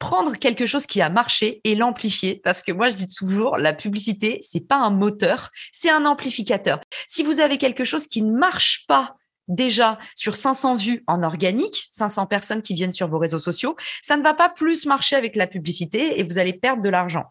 prendre 0.00 0.36
quelque 0.36 0.66
chose 0.66 0.84
qui 0.86 1.00
a 1.00 1.10
marché 1.10 1.60
et 1.62 1.76
l'amplifier 1.76 2.40
parce 2.42 2.64
que 2.64 2.72
moi 2.72 2.90
je 2.90 2.96
dis 2.96 3.06
toujours 3.06 3.56
la 3.56 3.72
publicité 3.72 4.40
c'est 4.42 4.66
pas 4.66 4.78
un 4.78 4.90
moteur 4.90 5.50
c'est 5.70 5.90
un 5.90 6.06
amplificateur 6.06 6.80
si 7.06 7.22
vous 7.22 7.38
avez 7.38 7.56
quelque 7.56 7.84
chose 7.84 8.08
qui 8.08 8.22
ne 8.22 8.36
marche 8.36 8.84
pas 8.88 9.14
déjà 9.46 10.00
sur 10.16 10.34
500 10.34 10.74
vues 10.74 11.04
en 11.06 11.22
organique, 11.22 11.86
500 11.92 12.26
personnes 12.26 12.62
qui 12.62 12.74
viennent 12.74 12.92
sur 12.92 13.08
vos 13.08 13.18
réseaux 13.18 13.38
sociaux, 13.38 13.76
ça 14.02 14.16
ne 14.16 14.22
va 14.22 14.34
pas 14.34 14.48
plus 14.48 14.86
marcher 14.86 15.16
avec 15.16 15.36
la 15.36 15.46
publicité 15.46 16.18
et 16.18 16.22
vous 16.22 16.38
allez 16.38 16.52
perdre 16.52 16.82
de 16.82 16.88
l'argent. 16.88 17.24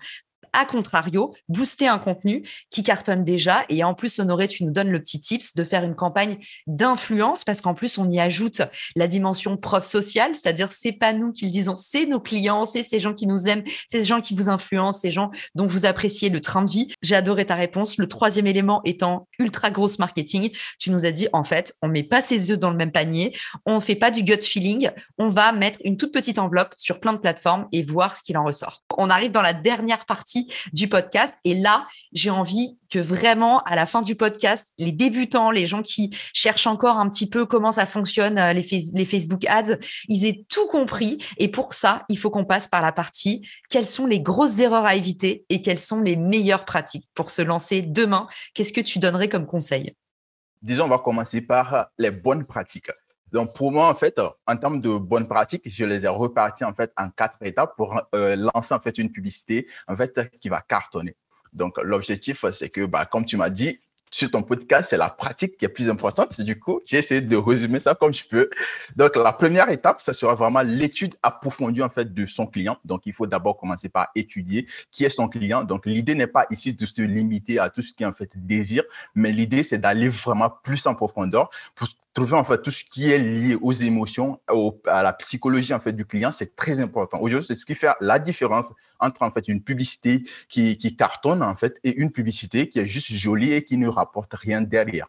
A 0.53 0.65
contrario, 0.65 1.33
booster 1.47 1.87
un 1.87 1.97
contenu 1.97 2.43
qui 2.69 2.83
cartonne 2.83 3.23
déjà. 3.23 3.63
Et 3.69 3.83
en 3.83 3.93
plus, 3.93 4.19
Honoré, 4.19 4.47
tu 4.47 4.65
nous 4.65 4.71
donnes 4.71 4.89
le 4.89 4.99
petit 4.99 5.19
tips 5.19 5.55
de 5.55 5.63
faire 5.63 5.83
une 5.83 5.95
campagne 5.95 6.37
d'influence 6.67 7.43
parce 7.43 7.61
qu'en 7.61 7.73
plus, 7.73 7.97
on 7.97 8.09
y 8.09 8.19
ajoute 8.19 8.61
la 8.95 9.07
dimension 9.07 9.55
preuve 9.57 9.85
sociale, 9.85 10.35
c'est-à-dire 10.35 10.71
c'est 10.71 10.91
pas 10.91 11.13
nous 11.13 11.31
qui 11.31 11.45
le 11.45 11.51
disons, 11.51 11.75
c'est 11.75 12.05
nos 12.05 12.19
clients, 12.19 12.65
c'est 12.65 12.83
ces 12.83 12.99
gens 12.99 13.13
qui 13.13 13.27
nous 13.27 13.47
aiment, 13.47 13.63
c'est 13.87 13.99
ces 13.99 14.05
gens 14.05 14.21
qui 14.21 14.35
vous 14.35 14.49
influencent, 14.49 14.99
ces 14.99 15.11
gens 15.11 15.31
dont 15.55 15.65
vous 15.65 15.85
appréciez 15.85 16.29
le 16.29 16.41
train 16.41 16.63
de 16.63 16.71
vie. 16.71 16.93
J'ai 17.01 17.15
adoré 17.15 17.45
ta 17.45 17.55
réponse. 17.55 17.97
Le 17.97 18.07
troisième 18.07 18.47
élément 18.47 18.81
étant 18.83 19.27
ultra 19.39 19.71
grosse 19.71 19.99
marketing. 19.99 20.51
Tu 20.79 20.91
nous 20.91 21.05
as 21.05 21.11
dit, 21.11 21.27
en 21.33 21.43
fait, 21.43 21.75
on 21.81 21.87
met 21.87 22.03
pas 22.03 22.21
ses 22.21 22.51
œufs 22.51 22.59
dans 22.59 22.71
le 22.71 22.77
même 22.77 22.91
panier, 22.91 23.35
on 23.65 23.79
fait 23.79 23.95
pas 23.95 24.11
du 24.11 24.23
gut 24.23 24.41
feeling, 24.41 24.89
on 25.17 25.29
va 25.29 25.51
mettre 25.51 25.79
une 25.83 25.97
toute 25.97 26.13
petite 26.13 26.39
enveloppe 26.39 26.73
sur 26.77 26.99
plein 26.99 27.13
de 27.13 27.19
plateformes 27.19 27.67
et 27.71 27.81
voir 27.83 28.17
ce 28.17 28.23
qu'il 28.23 28.37
en 28.37 28.43
ressort. 28.43 28.83
On 28.97 29.09
arrive 29.09 29.31
dans 29.31 29.41
la 29.41 29.53
dernière 29.53 30.05
partie 30.05 30.40
du 30.73 30.87
podcast. 30.87 31.33
Et 31.43 31.55
là, 31.55 31.87
j'ai 32.13 32.29
envie 32.29 32.77
que 32.89 32.99
vraiment, 32.99 33.59
à 33.59 33.75
la 33.75 33.85
fin 33.85 34.01
du 34.01 34.15
podcast, 34.15 34.73
les 34.77 34.91
débutants, 34.91 35.49
les 35.49 35.65
gens 35.65 35.81
qui 35.81 36.15
cherchent 36.33 36.67
encore 36.67 36.97
un 36.97 37.07
petit 37.09 37.29
peu 37.29 37.45
comment 37.45 37.71
ça 37.71 37.85
fonctionne, 37.85 38.37
euh, 38.37 38.53
les, 38.53 38.65
les 38.93 39.05
Facebook 39.05 39.45
ads, 39.47 39.77
ils 40.07 40.25
aient 40.25 40.45
tout 40.49 40.67
compris. 40.67 41.17
Et 41.37 41.47
pour 41.47 41.73
ça, 41.73 42.03
il 42.09 42.17
faut 42.17 42.29
qu'on 42.29 42.45
passe 42.45 42.67
par 42.67 42.81
la 42.81 42.91
partie 42.91 43.47
quelles 43.69 43.87
sont 43.87 44.05
les 44.05 44.19
grosses 44.19 44.59
erreurs 44.59 44.85
à 44.85 44.95
éviter 44.95 45.45
et 45.49 45.61
quelles 45.61 45.79
sont 45.79 46.01
les 46.01 46.15
meilleures 46.15 46.65
pratiques 46.65 47.07
pour 47.13 47.31
se 47.31 47.41
lancer 47.41 47.81
demain? 47.81 48.27
Qu'est-ce 48.53 48.73
que 48.73 48.81
tu 48.81 48.99
donnerais 48.99 49.29
comme 49.29 49.45
conseil? 49.45 49.95
Disons, 50.61 50.85
on 50.85 50.89
va 50.89 50.99
commencer 50.99 51.41
par 51.41 51.87
les 51.97 52.11
bonnes 52.11 52.45
pratiques. 52.45 52.91
Donc, 53.31 53.55
pour 53.55 53.71
moi, 53.71 53.89
en 53.89 53.95
fait, 53.95 54.19
en 54.47 54.57
termes 54.57 54.81
de 54.81 54.97
bonnes 54.97 55.27
pratiques, 55.27 55.63
je 55.65 55.85
les 55.85 56.05
ai 56.05 56.07
repartis 56.07 56.63
en 56.63 56.73
fait 56.73 56.91
en 56.97 57.09
quatre 57.09 57.37
étapes 57.41 57.75
pour 57.77 58.01
euh, 58.15 58.35
lancer 58.35 58.73
en 58.73 58.79
fait 58.79 58.97
une 58.97 59.11
publicité 59.11 59.67
en 59.87 59.95
fait 59.95 60.29
qui 60.39 60.49
va 60.49 60.61
cartonner. 60.61 61.15
Donc, 61.53 61.77
l'objectif, 61.81 62.45
c'est 62.51 62.69
que, 62.69 62.85
bah, 62.85 63.05
comme 63.05 63.25
tu 63.25 63.37
m'as 63.37 63.49
dit, 63.49 63.79
sur 64.13 64.29
ton 64.29 64.43
podcast, 64.43 64.89
c'est 64.89 64.97
la 64.97 65.09
pratique 65.09 65.57
qui 65.57 65.63
est 65.63 65.69
plus 65.69 65.89
importante. 65.89 66.39
Du 66.41 66.59
coup, 66.59 66.81
j'ai 66.85 66.97
essayé 66.97 67.21
de 67.21 67.37
résumer 67.37 67.79
ça 67.79 67.95
comme 67.95 68.13
je 68.13 68.25
peux. 68.27 68.49
Donc, 68.97 69.15
la 69.15 69.31
première 69.31 69.69
étape, 69.69 70.01
ça 70.01 70.13
sera 70.13 70.35
vraiment 70.35 70.61
l'étude 70.61 71.15
approfondie 71.23 71.81
en 71.81 71.89
fait 71.89 72.13
de 72.13 72.27
son 72.27 72.45
client. 72.45 72.77
Donc, 72.83 73.03
il 73.05 73.13
faut 73.13 73.25
d'abord 73.25 73.57
commencer 73.57 73.87
par 73.87 74.09
étudier 74.15 74.67
qui 74.91 75.05
est 75.05 75.09
son 75.09 75.29
client. 75.29 75.63
Donc, 75.63 75.85
l'idée 75.85 76.13
n'est 76.13 76.27
pas 76.27 76.45
ici 76.51 76.73
de 76.73 76.85
se 76.85 77.01
limiter 77.01 77.57
à 77.57 77.69
tout 77.69 77.81
ce 77.81 77.93
qui 77.93 78.03
est 78.03 78.05
en 78.05 78.13
fait 78.13 78.31
désir, 78.35 78.83
mais 79.15 79.31
l'idée 79.31 79.63
c'est 79.63 79.77
d'aller 79.77 80.09
vraiment 80.09 80.49
plus 80.49 80.85
en 80.87 80.93
profondeur 80.93 81.49
pour 81.75 81.87
trouver 82.13 82.33
en 82.33 82.43
fait 82.43 82.61
tout 82.61 82.71
ce 82.71 82.83
qui 82.83 83.11
est 83.11 83.19
lié 83.19 83.57
aux 83.61 83.71
émotions, 83.71 84.39
à 84.85 85.03
la 85.03 85.13
psychologie 85.13 85.73
en 85.73 85.79
fait 85.79 85.93
du 85.93 86.05
client, 86.05 86.31
c'est 86.31 86.55
très 86.55 86.79
important. 86.79 87.19
Aujourd'hui, 87.21 87.47
c'est 87.47 87.55
ce 87.55 87.65
qui 87.65 87.75
fait 87.75 87.89
la 88.01 88.19
différence 88.19 88.67
entre 88.99 89.23
en 89.23 89.31
fait 89.31 89.47
une 89.47 89.63
publicité 89.63 90.23
qui, 90.49 90.77
qui 90.77 90.95
cartonne 90.95 91.41
en 91.41 91.55
fait 91.55 91.79
et 91.83 91.95
une 91.95 92.11
publicité 92.11 92.69
qui 92.69 92.79
est 92.79 92.85
juste 92.85 93.11
jolie 93.11 93.53
et 93.53 93.63
qui 93.63 93.77
ne 93.77 93.87
rapporte 93.87 94.33
rien 94.33 94.61
derrière. 94.61 95.07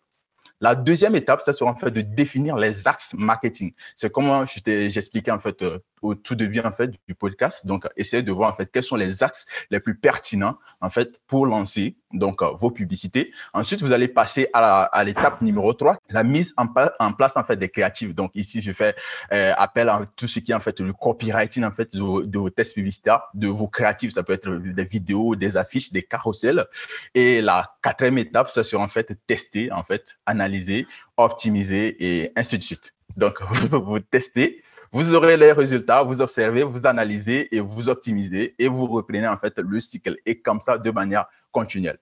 La 0.61 0.77
deuxième 0.77 1.17
étape, 1.17 1.41
ça 1.43 1.53
sera 1.53 1.73
en 1.73 1.75
fait 1.75 1.91
de 1.91 2.03
définir 2.03 2.57
les 2.57 2.87
axes 2.87 3.15
marketing. 3.15 3.73
C'est 3.97 4.13
comment 4.13 4.47
j'expliquais 4.47 5.33
en 5.33 5.41
fait 5.41 5.61
euh, 5.63 5.81
au 6.03 6.15
tout 6.15 6.35
début 6.35 6.61
en 6.61 6.73
fait 6.73 6.91
du 7.09 7.15
podcast. 7.15 7.67
Donc, 7.67 7.87
essayez 7.97 8.23
de 8.23 8.33
voir 8.33 8.53
en 8.53 8.57
fait 8.57 8.71
quels 8.71 8.85
sont 8.85 8.97
les 8.97 9.23
axes 9.23 9.47
les 9.71 9.81
plus 9.81 9.97
pertinents 9.97 10.59
en 10.81 10.91
fait 10.91 11.21
pour 11.27 11.47
lancer 11.47 11.97
donc 12.13 12.43
euh, 12.43 12.51
vos 12.61 12.71
publicités. 12.71 13.33
Ensuite, 13.55 13.81
vous 13.81 13.93
allez 13.93 14.09
passer 14.09 14.49
à 14.53 15.03
l'étape 15.05 15.41
numéro 15.41 15.73
3, 15.73 15.97
la 16.11 16.25
mise 16.25 16.53
en, 16.57 16.67
place 16.67 17.37
en 17.37 17.45
fait 17.45 17.57
des 17.57 17.69
créatives. 17.69 18.15
Donc 18.15 18.33
ici, 18.35 18.61
je 18.61 18.73
fais 18.73 18.95
euh, 19.33 19.53
appel 19.57 19.89
à 19.89 20.03
tout 20.17 20.29
ce 20.29 20.41
qui 20.41 20.53
est 20.53 20.55
en 20.55 20.61
fait 20.61 20.81
le 20.81 20.93
copywriting 20.93 21.65
en 21.65 21.71
fait 21.73 21.95
de, 21.97 22.39
vos 22.39 22.51
tests 22.51 22.75
publicitaires, 22.75 23.23
de 23.35 23.49
vos 23.49 23.69
créatives. 23.69 24.11
Ça 24.11 24.23
peut 24.23 24.35
être 24.35 24.51
des 24.51 24.85
vidéos, 24.85 25.37
des 25.37 25.57
affiches, 25.57 25.93
des 25.93 26.03
carousels. 26.03 26.67
Et 27.15 27.41
la 27.41 27.75
quatrième 27.83 28.19
étape, 28.19 28.51
ça 28.51 28.65
sera 28.65 28.83
en 28.83 28.89
fait 28.89 29.17
tester, 29.27 29.73
en 29.73 29.83
fait 29.83 30.19
analyser 30.27 30.87
optimiser 31.17 31.97
et 32.01 32.33
ainsi 32.37 32.59
de 32.59 32.63
suite. 32.63 32.95
Donc, 33.17 33.41
vous 33.71 34.01
testez, 34.01 34.63
vous 34.93 35.15
aurez 35.15 35.39
les 35.39 35.53
résultats, 35.53 36.03
vous 36.03 36.21
observez, 36.21 36.63
vous 36.63 36.87
analysez 36.87 37.55
et 37.55 37.61
vous 37.61 37.89
optimisez 37.89 38.55
et 38.59 38.69
vous 38.69 38.87
reprenez 38.87 39.27
en 39.27 39.39
fait 39.39 39.59
le 39.59 39.81
cycle. 39.81 40.17
Et 40.27 40.41
comme 40.41 40.61
ça 40.61 40.77
de 40.77 40.91
manière 40.91 41.27
continuelle 41.51 41.99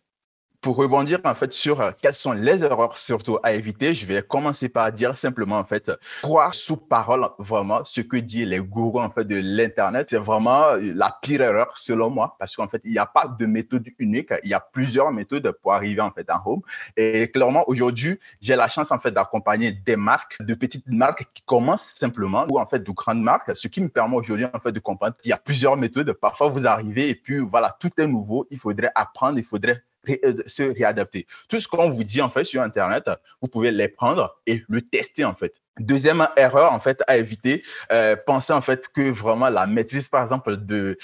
pour 0.60 0.76
rebondir 0.76 1.20
en 1.24 1.34
fait 1.34 1.52
sur 1.52 1.80
euh, 1.80 1.90
quelles 2.00 2.14
sont 2.14 2.32
les 2.32 2.62
erreurs 2.62 2.96
surtout 2.98 3.38
à 3.42 3.52
éviter, 3.52 3.94
je 3.94 4.06
vais 4.06 4.22
commencer 4.22 4.68
par 4.68 4.92
dire 4.92 5.16
simplement 5.16 5.58
en 5.58 5.64
fait 5.64 5.90
croire 6.22 6.54
sous 6.54 6.76
parole 6.76 7.26
vraiment 7.38 7.84
ce 7.84 8.00
que 8.00 8.16
disent 8.18 8.46
les 8.46 8.58
gourous 8.58 9.00
en 9.00 9.10
fait 9.10 9.24
de 9.24 9.36
l'internet. 9.36 10.08
C'est 10.10 10.18
vraiment 10.18 10.72
euh, 10.72 10.92
la 10.94 11.16
pire 11.22 11.40
erreur 11.40 11.72
selon 11.76 12.10
moi 12.10 12.36
parce 12.38 12.56
qu'en 12.56 12.68
fait 12.68 12.82
il 12.84 12.92
n'y 12.92 12.98
a 12.98 13.06
pas 13.06 13.26
de 13.28 13.46
méthode 13.46 13.86
unique, 13.98 14.32
il 14.44 14.50
y 14.50 14.54
a 14.54 14.60
plusieurs 14.60 15.10
méthodes 15.12 15.50
pour 15.62 15.72
arriver 15.72 16.02
en 16.02 16.10
fait 16.10 16.30
en 16.30 16.40
home. 16.44 16.60
Et 16.96 17.30
clairement 17.30 17.64
aujourd'hui 17.66 18.18
j'ai 18.40 18.56
la 18.56 18.68
chance 18.68 18.90
en 18.90 18.98
fait 18.98 19.12
d'accompagner 19.12 19.72
des 19.72 19.96
marques, 19.96 20.36
de 20.40 20.54
petites 20.54 20.88
marques 20.88 21.26
qui 21.32 21.42
commencent 21.42 21.92
simplement 21.98 22.46
ou 22.50 22.58
en 22.58 22.66
fait 22.66 22.80
de 22.80 22.90
grandes 22.90 23.22
marques, 23.22 23.56
ce 23.56 23.68
qui 23.68 23.80
me 23.80 23.88
permet 23.88 24.16
aujourd'hui 24.16 24.46
en 24.52 24.60
fait 24.60 24.72
de 24.72 24.80
comprendre 24.80 25.16
qu'il 25.16 25.30
y 25.30 25.32
a 25.32 25.38
plusieurs 25.38 25.76
méthodes. 25.76 26.12
Parfois 26.12 26.48
vous 26.48 26.66
arrivez 26.66 27.08
et 27.08 27.14
puis 27.14 27.38
voilà 27.38 27.74
tout 27.80 27.90
est 27.98 28.06
nouveau, 28.06 28.46
il 28.50 28.58
faudrait 28.58 28.90
apprendre, 28.94 29.38
il 29.38 29.44
faudrait 29.44 29.82
euh, 30.08 30.34
se 30.46 30.62
réadapter. 30.62 31.26
Tout 31.48 31.60
ce 31.60 31.68
qu'on 31.68 31.90
vous 31.90 32.04
dit 32.04 32.22
en 32.22 32.30
fait 32.30 32.44
sur 32.44 32.62
Internet, 32.62 33.10
vous 33.42 33.48
pouvez 33.48 33.70
les 33.70 33.88
prendre 33.88 34.40
et 34.46 34.62
le 34.68 34.80
tester 34.80 35.26
en 35.26 35.34
fait. 35.34 35.60
Deuxième 35.78 36.26
erreur 36.36 36.72
en 36.72 36.80
fait 36.80 37.02
à 37.06 37.18
éviter, 37.18 37.62
euh, 37.92 38.16
pensez 38.26 38.54
en 38.54 38.62
fait 38.62 38.88
que 38.88 39.10
vraiment 39.10 39.50
la 39.50 39.66
maîtrise 39.66 40.08
par 40.08 40.24
exemple 40.24 40.56
euh, 40.70 40.94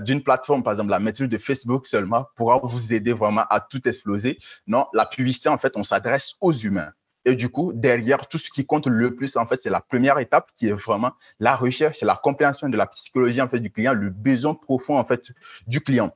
d'une 0.00 0.22
plateforme, 0.22 0.62
par 0.62 0.72
exemple 0.72 0.90
la 0.90 1.00
maîtrise 1.00 1.28
de 1.28 1.38
Facebook 1.38 1.86
seulement 1.86 2.28
pourra 2.34 2.58
vous 2.62 2.94
aider 2.94 3.12
vraiment 3.12 3.44
à 3.50 3.60
tout 3.60 3.86
exploser. 3.86 4.38
Non, 4.66 4.86
la 4.94 5.04
publicité 5.04 5.50
en 5.50 5.58
fait 5.58 5.74
on 5.76 5.82
s'adresse 5.82 6.34
aux 6.40 6.52
humains. 6.52 6.92
Et 7.26 7.34
du 7.34 7.48
coup, 7.48 7.72
derrière, 7.74 8.28
tout 8.28 8.38
ce 8.38 8.50
qui 8.50 8.64
compte 8.64 8.86
le 8.86 9.14
plus, 9.16 9.36
en 9.36 9.46
fait, 9.46 9.60
c'est 9.60 9.68
la 9.68 9.80
première 9.80 10.20
étape 10.20 10.52
qui 10.54 10.68
est 10.68 10.72
vraiment 10.72 11.10
la 11.40 11.56
recherche, 11.56 12.00
la 12.02 12.14
compréhension 12.14 12.68
de 12.68 12.76
la 12.76 12.86
psychologie, 12.86 13.42
en 13.42 13.48
fait, 13.48 13.58
du 13.58 13.72
client, 13.72 13.94
le 13.94 14.10
besoin 14.10 14.54
profond, 14.54 14.96
en 14.96 15.04
fait, 15.04 15.32
du 15.66 15.80
client. 15.80 16.14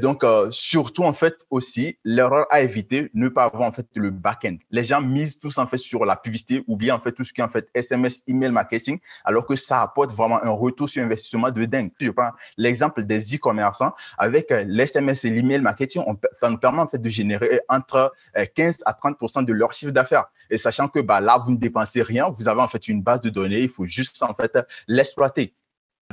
Donc, 0.00 0.24
euh, 0.24 0.48
surtout, 0.50 1.04
en 1.04 1.12
fait, 1.12 1.46
aussi, 1.50 1.98
l'erreur 2.04 2.46
à 2.50 2.62
éviter, 2.62 3.10
ne 3.14 3.28
pas 3.28 3.44
avoir, 3.44 3.68
en 3.68 3.72
fait, 3.72 3.86
le 3.94 4.10
back-end. 4.10 4.56
Les 4.70 4.84
gens 4.84 5.00
misent 5.00 5.38
tous, 5.38 5.58
en 5.58 5.66
fait, 5.66 5.78
sur 5.78 6.04
la 6.04 6.16
publicité, 6.16 6.64
oublient, 6.66 6.90
en 6.90 7.00
fait, 7.00 7.12
tout 7.12 7.24
ce 7.24 7.32
qui 7.32 7.40
est, 7.40 7.44
en 7.44 7.48
fait, 7.48 7.68
SMS, 7.74 8.22
email 8.26 8.50
marketing, 8.50 8.98
alors 9.24 9.46
que 9.46 9.56
ça 9.56 9.82
apporte 9.82 10.12
vraiment 10.12 10.42
un 10.42 10.50
retour 10.50 10.88
sur 10.88 11.02
investissement 11.02 11.50
de 11.50 11.64
dingue. 11.64 11.90
Je 12.00 12.10
prends 12.10 12.30
l'exemple 12.56 13.04
des 13.04 13.36
e-commerçants. 13.36 13.94
Avec 14.18 14.50
euh, 14.50 14.64
l'SMS 14.66 15.24
et 15.24 15.30
l'email 15.30 15.60
marketing, 15.60 16.02
ça 16.40 16.50
nous 16.50 16.58
permet, 16.58 16.80
en 16.80 16.88
fait, 16.88 16.98
de 16.98 17.08
générer 17.08 17.60
entre 17.68 18.12
15 18.54 18.78
euh, 18.78 18.82
à 18.86 18.92
30% 18.92 19.44
de 19.44 19.52
leur 19.52 19.72
chiffre 19.72 19.92
d'affaires. 19.92 20.26
Et 20.50 20.56
sachant 20.56 20.88
que 20.88 21.00
bah, 21.00 21.20
là, 21.20 21.40
vous 21.44 21.52
ne 21.52 21.56
dépensez 21.56 22.02
rien, 22.02 22.28
vous 22.28 22.48
avez 22.48 22.60
en 22.60 22.68
fait 22.68 22.88
une 22.88 23.02
base 23.02 23.20
de 23.20 23.30
données, 23.30 23.60
il 23.60 23.68
faut 23.68 23.86
juste 23.86 24.20
en 24.22 24.34
fait 24.34 24.58
l'exploiter. 24.88 25.54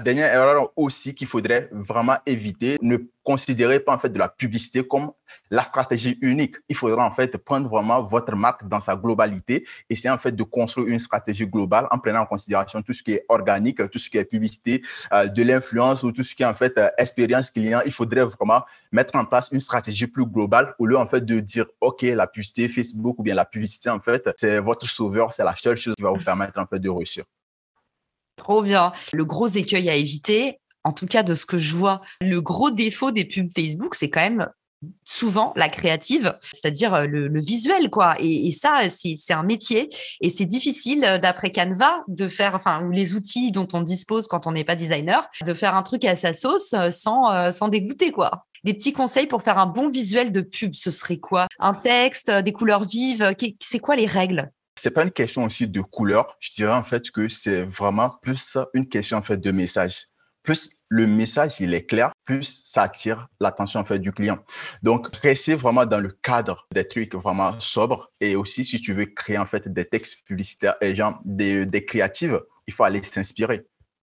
Dernière 0.04 0.32
erreur 0.32 0.72
aussi 0.76 1.16
qu'il 1.16 1.28
faudrait 1.28 1.70
vraiment 1.72 2.18
éviter, 2.28 2.78
ne 2.82 2.98
considérez 3.24 3.80
pas 3.80 3.96
en 3.96 4.00
fait 4.00 4.10
de 4.10 4.20
la 4.20 4.30
publicité 4.30 4.88
comme 4.88 5.12
la 5.50 5.64
stratégie 5.64 6.20
unique. 6.22 6.56
Il 6.70 6.76
faudra 6.76 7.04
en 7.06 7.12
fait 7.12 7.36
prendre 7.38 7.68
vraiment 7.68 8.04
votre 8.04 8.36
marque 8.36 8.68
dans 8.68 8.80
sa 8.80 8.96
globalité, 8.96 9.66
essayer 9.90 10.12
en 10.12 10.20
fait 10.20 10.34
de 10.34 10.44
construire 10.44 10.88
une 10.88 11.00
stratégie 11.00 11.48
globale 11.48 11.88
en 11.90 11.98
prenant 11.98 12.22
en 12.22 12.26
considération 12.28 12.82
tout 12.84 12.94
ce 12.94 13.02
qui 13.02 13.14
est 13.14 13.26
organique, 13.28 13.78
tout 13.90 13.98
ce 13.98 14.10
qui 14.10 14.18
est 14.18 14.26
publicité, 14.26 14.84
euh, 15.14 15.28
de 15.28 15.44
l'influence 15.44 16.04
ou 16.04 16.12
tout 16.12 16.24
ce 16.24 16.36
qui 16.36 16.44
est 16.44 16.46
en 16.46 16.54
fait 16.54 16.78
euh, 16.78 16.90
expérience 17.00 17.50
client. 17.50 17.82
Il 17.86 17.92
faudrait 17.92 18.26
vraiment 18.26 18.64
mettre 18.92 19.16
en 19.16 19.26
place 19.26 19.50
une 19.52 19.62
stratégie 19.62 20.08
plus 20.08 20.26
globale 20.26 20.76
au 20.78 20.86
lieu 20.86 20.98
en 20.98 21.08
fait 21.08 21.26
de 21.26 21.40
dire 21.40 21.66
ok 21.82 22.04
la 22.04 22.28
publicité 22.28 22.70
Facebook 22.70 23.18
ou 23.18 23.24
bien 23.24 23.36
la 23.36 23.46
publicité 23.46 23.90
en 23.90 24.00
fait 24.00 24.30
c'est 24.38 24.60
votre 24.60 24.86
sauveur, 24.86 25.34
c'est 25.34 25.44
la 25.44 25.56
seule 25.56 25.78
chose 25.78 25.96
qui 25.96 26.04
va 26.04 26.12
vous 26.12 26.24
permettre 26.24 26.60
en 26.60 26.68
fait 26.68 26.80
de 26.80 26.90
réussir. 26.90 27.26
Trop 28.38 28.62
bien. 28.62 28.94
Le 29.14 29.26
gros 29.26 29.48
écueil 29.48 29.90
à 29.90 29.96
éviter, 29.96 30.60
en 30.84 30.94
tout 30.94 31.08
cas 31.08 31.24
de 31.24 31.36
ce 31.36 31.46
que 31.46 31.58
je 31.58 31.76
vois, 31.76 32.02
le 32.22 32.42
gros 32.42 32.72
défaut 32.72 33.12
des 33.12 33.26
pubs 33.26 33.52
Facebook, 33.54 33.96
c'est 33.96 34.10
quand 34.10 34.22
même 34.22 34.48
souvent 35.04 35.54
la 35.56 35.70
créative, 35.70 36.38
c'est-à-dire 36.42 36.94
euh, 36.94 37.08
le, 37.08 37.40
visuel, 37.42 37.90
quoi. 37.90 38.16
Et, 38.20 38.52
ça, 38.52 38.82
c'est 38.90 39.34
un 39.34 39.44
métier 39.44 39.90
et 40.22 40.30
c'est 40.30 40.46
difficile 40.46 41.04
euh, 41.04 41.18
d'après 41.18 41.52
Canva 41.52 42.04
de 42.08 42.28
faire, 42.28 42.56
enfin, 42.56 42.84
ou 42.86 42.92
les 42.92 43.14
outils 43.14 43.52
dont 43.52 43.68
on 43.74 43.82
dispose 43.82 44.28
quand 44.28 44.48
on 44.48 44.52
n'est 44.52 44.64
pas 44.64 44.76
designer, 44.76 45.28
de 45.46 45.54
faire 45.54 45.76
un 45.76 45.84
truc 45.84 46.06
à 46.06 46.16
sa 46.16 46.34
sauce 46.34 46.74
euh, 46.74 46.92
sans, 46.92 47.52
sans 47.52 47.68
dégoûter, 47.70 48.12
quoi. 48.12 48.46
Des 48.64 48.74
petits 48.74 48.94
conseils 48.94 49.28
pour 49.28 49.42
faire 49.42 49.58
un 49.60 49.68
bon 49.68 49.90
visuel 49.90 50.32
de 50.32 50.42
pub, 50.42 50.74
ce 50.74 50.92
serait 50.92 51.18
quoi? 51.18 51.48
Un 51.60 51.74
texte, 51.74 52.30
des 52.30 52.52
couleurs 52.54 52.86
vives, 52.86 53.34
c'est 53.60 53.80
quoi 53.80 53.96
les 53.96 54.08
règles? 54.08 54.52
C'est 54.78 54.92
pas 54.92 55.04
une 55.04 55.12
question 55.12 55.44
aussi 55.44 55.68
de 55.68 55.82
couleur. 55.82 56.38
Je 56.40 56.52
dirais 56.52 56.74
en 56.74 56.84
fait 56.84 57.12
que 57.12 57.28
c'est 57.28 57.64
vraiment 57.64 58.12
plus 58.22 58.58
une 58.74 58.88
question 58.88 59.18
en 59.18 59.22
fait 59.22 59.38
de 59.38 59.52
message. 59.52 60.08
Plus 60.44 60.70
le 60.90 61.08
message 61.08 61.60
il 61.60 61.74
est 61.74 61.86
clair, 61.86 62.14
plus 62.24 62.62
ça 62.64 62.84
attire 62.84 63.28
l'attention 63.40 63.80
en 63.80 63.86
fait 63.86 64.00
du 64.00 64.14
client. 64.14 64.40
Donc 64.84 65.14
rester 65.18 65.56
vraiment 65.56 65.86
dans 65.86 66.00
le 66.00 66.10
cadre 66.10 66.68
des 66.74 66.88
trucs 66.88 67.16
vraiment 67.16 67.60
sobres 67.60 68.12
et 68.22 68.36
aussi 68.36 68.64
si 68.64 68.80
tu 68.80 68.94
veux 68.94 69.06
créer 69.06 69.38
en 69.38 69.46
fait 69.46 69.68
des 69.68 69.86
textes 69.86 70.24
publicitaires 70.26 70.76
et 70.80 70.96
genre 70.96 71.20
des, 71.26 71.66
des 71.66 71.84
créatives, 71.84 72.42
il 72.68 72.74
faut 72.74 72.84
aller 72.84 73.04
s'inspirer 73.04 73.66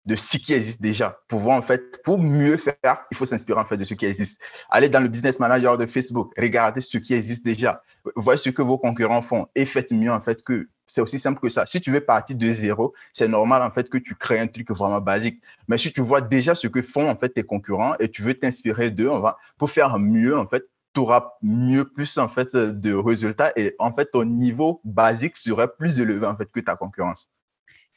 de 0.09 0.15
ce 0.15 0.37
qui 0.39 0.53
existe 0.53 0.81
déjà. 0.81 1.21
Pour 1.27 1.49
en 1.51 1.61
fait, 1.61 2.01
pour 2.03 2.17
mieux 2.17 2.57
faire, 2.57 3.05
il 3.11 3.15
faut 3.15 3.27
s'inspirer 3.27 3.59
en 3.59 3.65
fait 3.65 3.77
de 3.77 3.83
ce 3.83 3.93
qui 3.93 4.07
existe. 4.07 4.41
Allez 4.71 4.89
dans 4.89 5.01
le 5.01 5.07
business 5.07 5.39
manager 5.39 5.77
de 5.77 5.85
Facebook, 5.85 6.33
regardez 6.35 6.81
ce 6.81 6.97
qui 6.97 7.13
existe 7.13 7.45
déjà, 7.45 7.83
voyez 8.15 8.37
ce 8.37 8.49
que 8.49 8.63
vos 8.63 8.79
concurrents 8.79 9.21
font 9.21 9.45
et 9.53 9.65
faites 9.65 9.91
mieux 9.91 10.11
en 10.11 10.19
fait 10.19 10.41
que. 10.43 10.67
C'est 10.91 11.01
aussi 11.01 11.19
simple 11.19 11.39
que 11.39 11.49
ça. 11.49 11.67
Si 11.67 11.79
tu 11.81 11.91
veux 11.91 12.01
partir 12.01 12.35
de 12.35 12.51
zéro, 12.51 12.95
c'est 13.13 13.27
normal 13.27 13.61
en 13.61 13.69
fait 13.69 13.89
que 13.89 13.99
tu 13.99 14.15
crées 14.15 14.39
un 14.39 14.47
truc 14.47 14.71
vraiment 14.71 14.99
basique. 14.99 15.39
Mais 15.67 15.77
si 15.77 15.91
tu 15.91 16.01
vois 16.01 16.19
déjà 16.19 16.55
ce 16.55 16.65
que 16.67 16.81
font 16.81 17.07
en 17.07 17.15
fait 17.15 17.29
tes 17.29 17.43
concurrents 17.43 17.93
et 17.99 18.09
tu 18.09 18.23
veux 18.23 18.33
t'inspirer 18.33 18.89
d'eux, 18.89 19.07
on 19.07 19.19
va 19.19 19.37
pour 19.59 19.69
faire 19.69 19.99
mieux 19.99 20.35
en 20.35 20.47
fait, 20.47 20.63
tu 20.95 21.01
auras 21.01 21.33
mieux 21.43 21.87
plus 21.87 22.17
en 22.17 22.27
fait 22.27 22.55
de 22.55 22.95
résultats 22.95 23.51
et 23.55 23.75
en 23.77 23.93
fait 23.93 24.09
ton 24.11 24.25
niveau 24.25 24.81
basique 24.83 25.37
serait 25.37 25.71
plus 25.77 25.99
élevé 25.99 26.25
en 26.25 26.35
fait 26.35 26.49
que 26.51 26.59
ta 26.59 26.75
concurrence. 26.75 27.29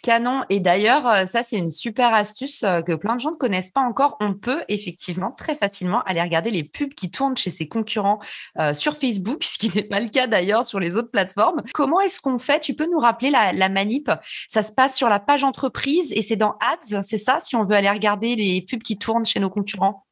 Canon. 0.02 0.42
Et 0.50 0.60
d'ailleurs, 0.60 1.06
euh, 1.06 1.26
ça, 1.26 1.42
c'est 1.42 1.56
une 1.56 1.70
super 1.70 2.12
astuce 2.12 2.64
euh, 2.64 2.82
que 2.82 2.92
plein 2.92 3.14
de 3.14 3.20
gens 3.20 3.30
ne 3.30 3.36
connaissent 3.36 3.70
pas 3.70 3.80
encore. 3.80 4.16
On 4.20 4.34
peut 4.34 4.62
effectivement 4.68 5.30
très 5.30 5.54
facilement 5.54 6.02
aller 6.02 6.20
regarder 6.20 6.50
les 6.50 6.64
pubs 6.64 6.92
qui 6.92 7.10
tournent 7.10 7.36
chez 7.36 7.50
ses 7.50 7.68
concurrents 7.68 8.18
euh, 8.58 8.74
sur 8.74 8.96
Facebook, 8.96 9.44
ce 9.44 9.58
qui 9.58 9.70
n'est 9.74 9.84
pas 9.84 10.00
le 10.00 10.08
cas 10.08 10.26
d'ailleurs 10.26 10.64
sur 10.64 10.80
les 10.80 10.96
autres 10.96 11.10
plateformes. 11.10 11.62
Comment 11.72 12.00
est-ce 12.00 12.20
qu'on 12.20 12.38
fait? 12.38 12.60
Tu 12.60 12.74
peux 12.74 12.86
nous 12.86 12.98
rappeler 12.98 13.30
la, 13.30 13.52
la, 13.52 13.68
manip? 13.68 14.10
Ça 14.48 14.62
se 14.62 14.72
passe 14.72 14.96
sur 14.96 15.08
la 15.08 15.20
page 15.20 15.44
entreprise 15.44 16.12
et 16.12 16.22
c'est 16.22 16.36
dans 16.36 16.56
Ads, 16.60 17.02
c'est 17.02 17.18
ça, 17.18 17.38
si 17.40 17.56
on 17.56 17.64
veut 17.64 17.76
aller 17.76 17.90
regarder 17.90 18.34
les 18.34 18.60
pubs 18.60 18.82
qui 18.82 18.98
tournent 18.98 19.24
chez 19.24 19.40
nos 19.40 19.50
concurrents? 19.50 20.04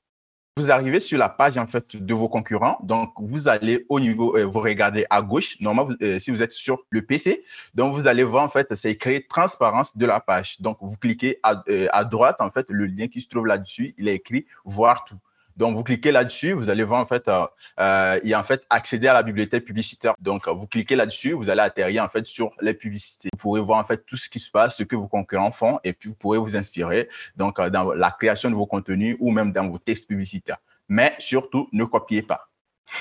Vous 0.60 0.70
arrivez 0.70 1.00
sur 1.00 1.18
la 1.18 1.28
page 1.28 1.56
en 1.56 1.66
fait 1.66 1.96
de 1.96 2.14
vos 2.14 2.28
concurrents. 2.28 2.78
Donc, 2.82 3.12
vous 3.18 3.48
allez 3.48 3.86
au 3.88 3.98
niveau, 3.98 4.36
euh, 4.36 4.44
vous 4.44 4.60
regardez 4.60 5.06
à 5.08 5.22
gauche. 5.22 5.56
Normalement, 5.60 5.94
euh, 6.02 6.18
si 6.18 6.30
vous 6.30 6.42
êtes 6.42 6.52
sur 6.52 6.78
le 6.90 7.02
PC, 7.02 7.44
donc 7.74 7.94
vous 7.94 8.06
allez 8.06 8.24
voir 8.24 8.44
en 8.44 8.48
fait, 8.48 8.74
c'est 8.74 8.90
écrit 8.90 9.26
transparence 9.26 9.96
de 9.96 10.06
la 10.06 10.20
page. 10.20 10.60
Donc, 10.60 10.76
vous 10.80 10.96
cliquez 10.96 11.38
à, 11.42 11.62
euh, 11.68 11.86
à 11.92 12.04
droite 12.04 12.36
en 12.40 12.50
fait, 12.50 12.66
le 12.68 12.86
lien 12.86 13.08
qui 13.08 13.20
se 13.22 13.28
trouve 13.28 13.46
là-dessus, 13.46 13.94
il 13.96 14.08
est 14.08 14.16
écrit 14.16 14.46
voir 14.64 15.04
tout. 15.04 15.18
Donc, 15.56 15.76
vous 15.76 15.84
cliquez 15.84 16.12
là-dessus, 16.12 16.52
vous 16.52 16.70
allez 16.70 16.84
voir 16.84 17.00
en 17.00 17.06
fait, 17.06 17.28
euh, 17.28 17.46
euh, 17.78 18.18
il 18.22 18.30
y 18.30 18.34
a 18.34 18.40
en 18.40 18.44
fait 18.44 18.64
accéder 18.70 19.08
à 19.08 19.12
la 19.12 19.22
bibliothèque 19.22 19.64
publicitaire. 19.64 20.14
Donc, 20.20 20.48
vous 20.48 20.66
cliquez 20.66 20.96
là-dessus, 20.96 21.32
vous 21.32 21.50
allez 21.50 21.60
atterrir 21.60 22.04
en 22.04 22.08
fait 22.08 22.26
sur 22.26 22.52
les 22.60 22.74
publicités. 22.74 23.28
Vous 23.32 23.38
pourrez 23.38 23.60
voir 23.60 23.78
en 23.78 23.84
fait 23.84 24.04
tout 24.06 24.16
ce 24.16 24.28
qui 24.28 24.38
se 24.38 24.50
passe, 24.50 24.76
ce 24.76 24.82
que 24.82 24.96
vos 24.96 25.08
concurrents 25.08 25.50
font, 25.50 25.80
et 25.84 25.92
puis 25.92 26.08
vous 26.08 26.16
pourrez 26.16 26.38
vous 26.38 26.56
inspirer 26.56 27.08
donc 27.36 27.58
euh, 27.58 27.70
dans 27.70 27.92
la 27.92 28.10
création 28.10 28.50
de 28.50 28.54
vos 28.54 28.66
contenus 28.66 29.16
ou 29.20 29.30
même 29.30 29.52
dans 29.52 29.68
vos 29.68 29.78
textes 29.78 30.08
publicitaires. 30.08 30.58
Mais 30.88 31.14
surtout, 31.18 31.68
ne 31.72 31.84
copiez 31.84 32.22
pas. 32.22 32.49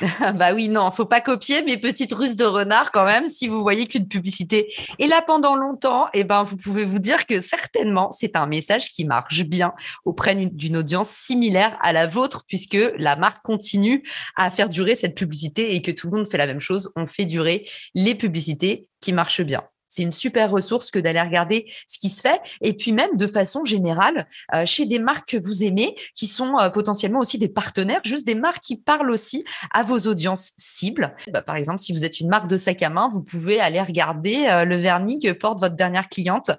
bah 0.36 0.54
oui, 0.54 0.70
non, 0.70 0.92
faut 0.92 1.06
pas 1.06 1.22
copier, 1.22 1.64
mais 1.64 1.78
petite 1.78 2.14
ruse 2.14 2.36
de 2.36 2.46
renard 2.46 2.92
quand 2.92 3.06
même. 3.06 3.28
Si 3.28 3.48
vous 3.48 3.62
voyez 3.62 3.88
qu'une 3.88 4.08
publicité 4.08 4.74
est 5.00 5.08
là 5.08 5.22
pendant 5.26 5.56
longtemps, 5.56 6.08
eh 6.14 6.24
ben 6.24 6.44
vous 6.44 6.58
pouvez 6.58 6.86
vous 6.86 7.00
dire 7.00 7.26
que 7.26 7.42
certainement 7.42 8.12
c'est 8.12 8.36
un 8.36 8.48
message 8.48 8.90
qui 8.90 9.06
marche 9.06 9.44
bien 9.44 9.74
auprès 10.06 10.36
d'une 10.36 10.78
audience 10.78 11.10
similaire 11.10 11.78
à 11.82 11.94
la 11.94 12.08
vôtre, 12.08 12.46
puisque 12.48 12.78
la 12.98 13.16
marque 13.16 13.44
continue 13.44 14.04
à 14.36 14.50
faire 14.50 14.70
durer 14.70 14.96
cette 14.96 15.16
publicité 15.16 15.76
et 15.76 15.82
que 15.82 15.92
tout 15.92 16.10
le 16.10 16.18
monde 16.18 16.28
fait 16.28 16.38
la 16.38 16.48
même 16.48 16.60
chose. 16.60 16.92
On 16.96 17.06
fait 17.06 17.26
durer 17.26 17.68
les 17.96 18.16
publicités 18.16 18.88
qui 19.02 19.14
marchent 19.14 19.42
bien 19.42 19.64
c'est 19.90 20.04
une 20.04 20.12
super 20.12 20.52
ressource 20.52 20.92
que 20.92 21.00
d'aller 21.00 21.22
regarder 21.22 21.66
ce 21.88 21.98
qui 21.98 22.10
se 22.10 22.22
fait. 22.22 22.40
Et 22.62 22.74
puis 22.74 22.92
même 22.92 23.18
de 23.18 23.28
façon 23.28 23.64
générale, 23.64 24.28
euh, 24.54 24.66
chez 24.66 24.86
des 24.86 25.00
marques 25.00 25.30
que 25.32 25.38
vous 25.38 25.64
aimez, 25.64 25.96
qui 26.16 26.28
sont 26.28 26.58
euh, 26.60 26.70
potentiellement 26.70 27.20
aussi 27.20 27.38
des 27.38 27.50
partenaires, 27.50 28.02
juste 28.04 28.26
des 28.26 28.36
marques 28.36 28.64
qui 28.64 28.78
parlent 28.78 29.12
aussi 29.12 29.44
à 29.72 29.84
vos 29.84 30.00
audiences 30.00 30.52
cibles. 30.58 31.16
Bah, 31.32 31.42
par 31.42 31.56
exemple, 31.56 31.80
si 31.80 31.92
vous 31.92 32.06
êtes 32.06 32.20
une 32.20 32.30
marque 32.30 32.48
de 32.48 32.58
sac 32.58 32.82
à 32.82 32.90
main, 32.90 33.10
vous 33.12 33.22
pouvez 33.22 33.60
aller 33.60 33.82
regarder 33.82 34.46
euh, 34.48 34.66
le 34.66 34.76
vernis 34.76 35.20
que 35.20 35.32
porte 35.32 35.60
votre 35.60 35.76
dernière 35.76 36.08
cliente. 36.08 36.52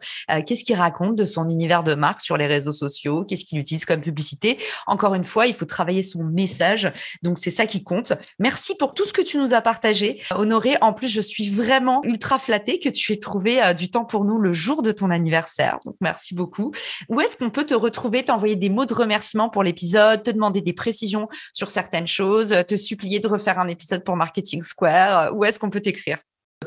Qu'est-ce 0.47 0.65
qu'il 0.65 0.77
raconte 0.77 1.17
de 1.17 1.25
son 1.25 1.49
univers 1.49 1.83
de 1.83 1.95
marque 1.95 2.21
sur 2.21 2.37
les 2.37 2.47
réseaux 2.47 2.73
sociaux? 2.73 3.25
Qu'est-ce 3.25 3.45
qu'il 3.45 3.59
utilise 3.59 3.85
comme 3.85 4.01
publicité? 4.01 4.59
Encore 4.87 5.15
une 5.15 5.25
fois, 5.25 5.47
il 5.47 5.55
faut 5.55 5.65
travailler 5.65 6.03
son 6.03 6.25
message. 6.25 6.93
Donc 7.23 7.39
c'est 7.39 7.51
ça 7.51 7.67
qui 7.67 7.83
compte. 7.83 8.13
Merci 8.39 8.75
pour 8.77 8.95
tout 8.95 9.05
ce 9.05 9.13
que 9.13 9.23
tu 9.23 9.39
nous 9.39 9.55
as 9.55 9.61
partagé, 9.61 10.21
Honoré. 10.35 10.77
En 10.81 10.93
plus, 10.93 11.09
je 11.09 11.21
suis 11.21 11.51
vraiment 11.51 12.03
ultra 12.05 12.39
flattée 12.39 12.79
que 12.79 12.89
tu 12.89 13.13
aies 13.13 13.20
trouvé 13.21 13.63
euh, 13.63 13.73
du 13.73 13.91
temps 13.91 14.05
pour 14.05 14.25
nous 14.25 14.39
le 14.39 14.53
jour 14.53 14.83
de 14.83 14.93
ton 14.93 15.11
anniversaire. 15.11 15.79
Donc, 15.85 15.97
merci 16.01 16.35
beaucoup. 16.35 16.73
Où 17.09 17.21
est-ce 17.21 17.37
qu'on 17.37 17.51
peut 17.51 17.65
te 17.65 17.75
retrouver, 17.75 18.25
t'envoyer 18.25 18.57
des 18.57 18.71
mots 18.71 18.87
de 18.87 18.95
remerciement 18.95 19.49
pour 19.49 19.63
l'épisode, 19.63 20.23
te 20.23 20.31
demander 20.31 20.61
des 20.61 20.73
précisions 20.73 21.29
sur 21.53 21.71
certaines 21.71 22.09
choses, 22.09 22.55
te 22.67 22.77
supplier 22.77 23.21
de 23.21 23.29
refaire 23.29 23.59
un 23.59 23.69
épisode 23.69 24.03
pour 24.05 24.17
Marketing 24.17 24.63
Square? 24.63 25.37
Où 25.37 25.45
est-ce 25.45 25.59
qu'on 25.59 25.71
peut 25.71 25.81
t'écrire? 25.81 26.19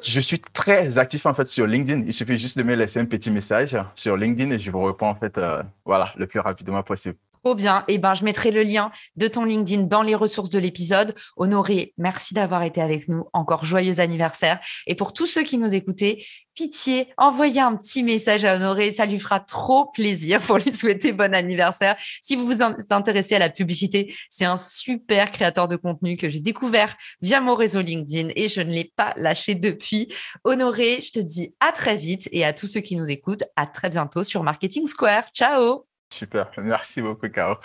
Je 0.01 0.19
suis 0.19 0.39
très 0.39 0.97
actif 0.97 1.25
en 1.25 1.33
fait 1.33 1.47
sur 1.47 1.67
LinkedIn. 1.67 2.03
Il 2.05 2.13
suffit 2.13 2.37
juste 2.37 2.57
de 2.57 2.63
me 2.63 2.75
laisser 2.75 2.99
un 2.99 3.05
petit 3.05 3.29
message 3.29 3.77
sur 3.93 4.17
LinkedIn 4.17 4.51
et 4.51 4.59
je 4.59 4.71
vous 4.71 4.81
réponds 4.81 5.07
en 5.07 5.15
fait 5.15 5.37
euh, 5.37 5.61
voilà 5.85 6.11
le 6.17 6.25
plus 6.25 6.39
rapidement 6.39 6.81
possible. 6.81 7.17
Trop 7.43 7.56
bien. 7.56 7.84
Eh 7.89 7.97
ben, 7.97 8.15
je 8.15 8.23
mettrai 8.23 8.51
le 8.51 8.62
lien 8.62 8.89
de 9.17 9.27
ton 9.27 9.43
LinkedIn 9.43 9.84
dans 9.84 10.01
les 10.01 10.15
ressources 10.15 10.49
de 10.49 10.60
l'épisode. 10.60 11.13
Honoré, 11.36 11.93
merci 11.97 12.34
d'avoir 12.34 12.63
été 12.63 12.82
avec 12.82 13.10
nous. 13.10 13.25
Encore 13.34 13.65
joyeux 13.65 13.99
anniversaire. 13.99 14.62
Et 14.88 14.95
pour 14.95 15.12
tous 15.12 15.27
ceux 15.27 15.43
qui 15.43 15.58
nous 15.58 15.75
écoutaient, 15.75 16.23
pitié, 16.56 17.10
envoyez 17.17 17.60
un 17.60 17.75
petit 17.75 18.01
message 18.01 18.45
à 18.45 18.56
Honoré. 18.56 18.91
Ça 18.91 19.06
lui 19.06 19.19
fera 19.19 19.41
trop 19.41 19.88
plaisir 19.88 20.41
pour 20.41 20.58
lui 20.58 20.71
souhaiter 20.71 21.12
bon 21.12 21.34
anniversaire. 21.34 21.97
Si 22.21 22.38
vous 22.38 22.45
vous 22.45 22.63
intéressez 22.63 23.36
à 23.36 23.39
la 23.39 23.49
publicité, 23.49 24.15
c'est 24.29 24.45
un 24.45 24.58
super 24.58 25.29
créateur 25.29 25.67
de 25.67 25.75
contenu 25.75 26.15
que 26.15 26.29
j'ai 26.29 26.39
découvert 26.39 26.95
via 27.21 27.41
mon 27.41 27.56
réseau 27.56 27.82
LinkedIn 27.82 28.29
et 28.38 28.47
je 28.47 28.62
ne 28.62 28.71
l'ai 28.71 28.93
pas 28.95 29.13
lâché 29.17 29.53
depuis. 29.53 30.08
Honoré, 30.45 31.01
je 31.01 31.12
te 31.12 31.19
dis 31.19 31.53
à 31.60 31.73
très 31.73 31.97
vite 31.97 32.29
et 32.32 32.45
à 32.45 32.53
tous 32.53 32.67
ceux 32.67 32.82
qui 32.82 32.95
nous 32.95 33.10
écoutent, 33.10 33.43
à 33.58 33.65
très 33.65 33.89
bientôt 33.89 34.23
sur 34.23 34.43
Marketing 34.43 34.88
Square. 34.88 35.25
Ciao! 35.34 35.92
Super, 36.13 36.52
merci 36.62 37.02
beaucoup, 37.02 37.28
Caro. 37.28 37.56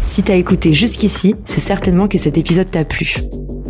Si 0.00 0.22
t'as 0.22 0.36
écouté 0.36 0.72
jusqu'ici, 0.72 1.34
c'est 1.44 1.60
certainement 1.60 2.06
que 2.06 2.18
cet 2.18 2.38
épisode 2.38 2.70
t'a 2.70 2.84
plu. 2.84 3.16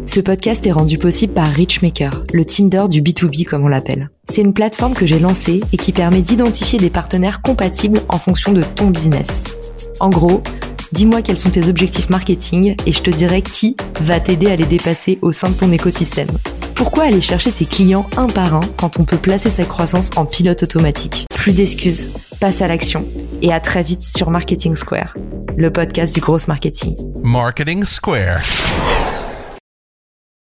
Ce 0.04 0.20
podcast 0.20 0.66
est 0.66 0.72
rendu 0.72 0.98
possible 0.98 1.32
par 1.32 1.48
Richmaker, 1.48 2.24
le 2.34 2.44
Tinder 2.44 2.84
du 2.90 3.00
B2B 3.00 3.46
comme 3.46 3.64
on 3.64 3.68
l'appelle. 3.68 4.10
C'est 4.28 4.42
une 4.42 4.52
plateforme 4.52 4.92
que 4.92 5.06
j'ai 5.06 5.18
lancée 5.18 5.62
et 5.72 5.78
qui 5.78 5.92
permet 5.92 6.20
d'identifier 6.20 6.78
des 6.78 6.90
partenaires 6.90 7.40
compatibles 7.40 8.00
en 8.10 8.18
fonction 8.18 8.52
de 8.52 8.62
ton 8.62 8.90
business. 8.90 9.56
En 9.98 10.10
gros, 10.10 10.42
Dis-moi 10.92 11.22
quels 11.22 11.38
sont 11.38 11.50
tes 11.50 11.68
objectifs 11.68 12.10
marketing 12.10 12.76
et 12.86 12.92
je 12.92 13.02
te 13.02 13.10
dirai 13.10 13.42
qui 13.42 13.76
va 14.00 14.20
t'aider 14.20 14.50
à 14.50 14.56
les 14.56 14.64
dépasser 14.64 15.18
au 15.22 15.32
sein 15.32 15.50
de 15.50 15.54
ton 15.54 15.72
écosystème. 15.72 16.28
Pourquoi 16.74 17.04
aller 17.04 17.20
chercher 17.20 17.50
ses 17.50 17.64
clients 17.64 18.08
un 18.16 18.26
par 18.26 18.54
un 18.54 18.60
quand 18.76 18.98
on 18.98 19.04
peut 19.04 19.16
placer 19.16 19.48
sa 19.48 19.64
croissance 19.64 20.10
en 20.16 20.26
pilote 20.26 20.62
automatique? 20.62 21.26
Plus 21.34 21.52
d'excuses, 21.52 22.10
passe 22.38 22.60
à 22.60 22.68
l'action 22.68 23.06
et 23.42 23.52
à 23.52 23.60
très 23.60 23.82
vite 23.82 24.02
sur 24.02 24.30
Marketing 24.30 24.76
Square, 24.76 25.14
le 25.56 25.72
podcast 25.72 26.14
du 26.14 26.20
gros 26.20 26.38
marketing. 26.46 26.96
Marketing 27.22 27.84
Square. 27.84 28.42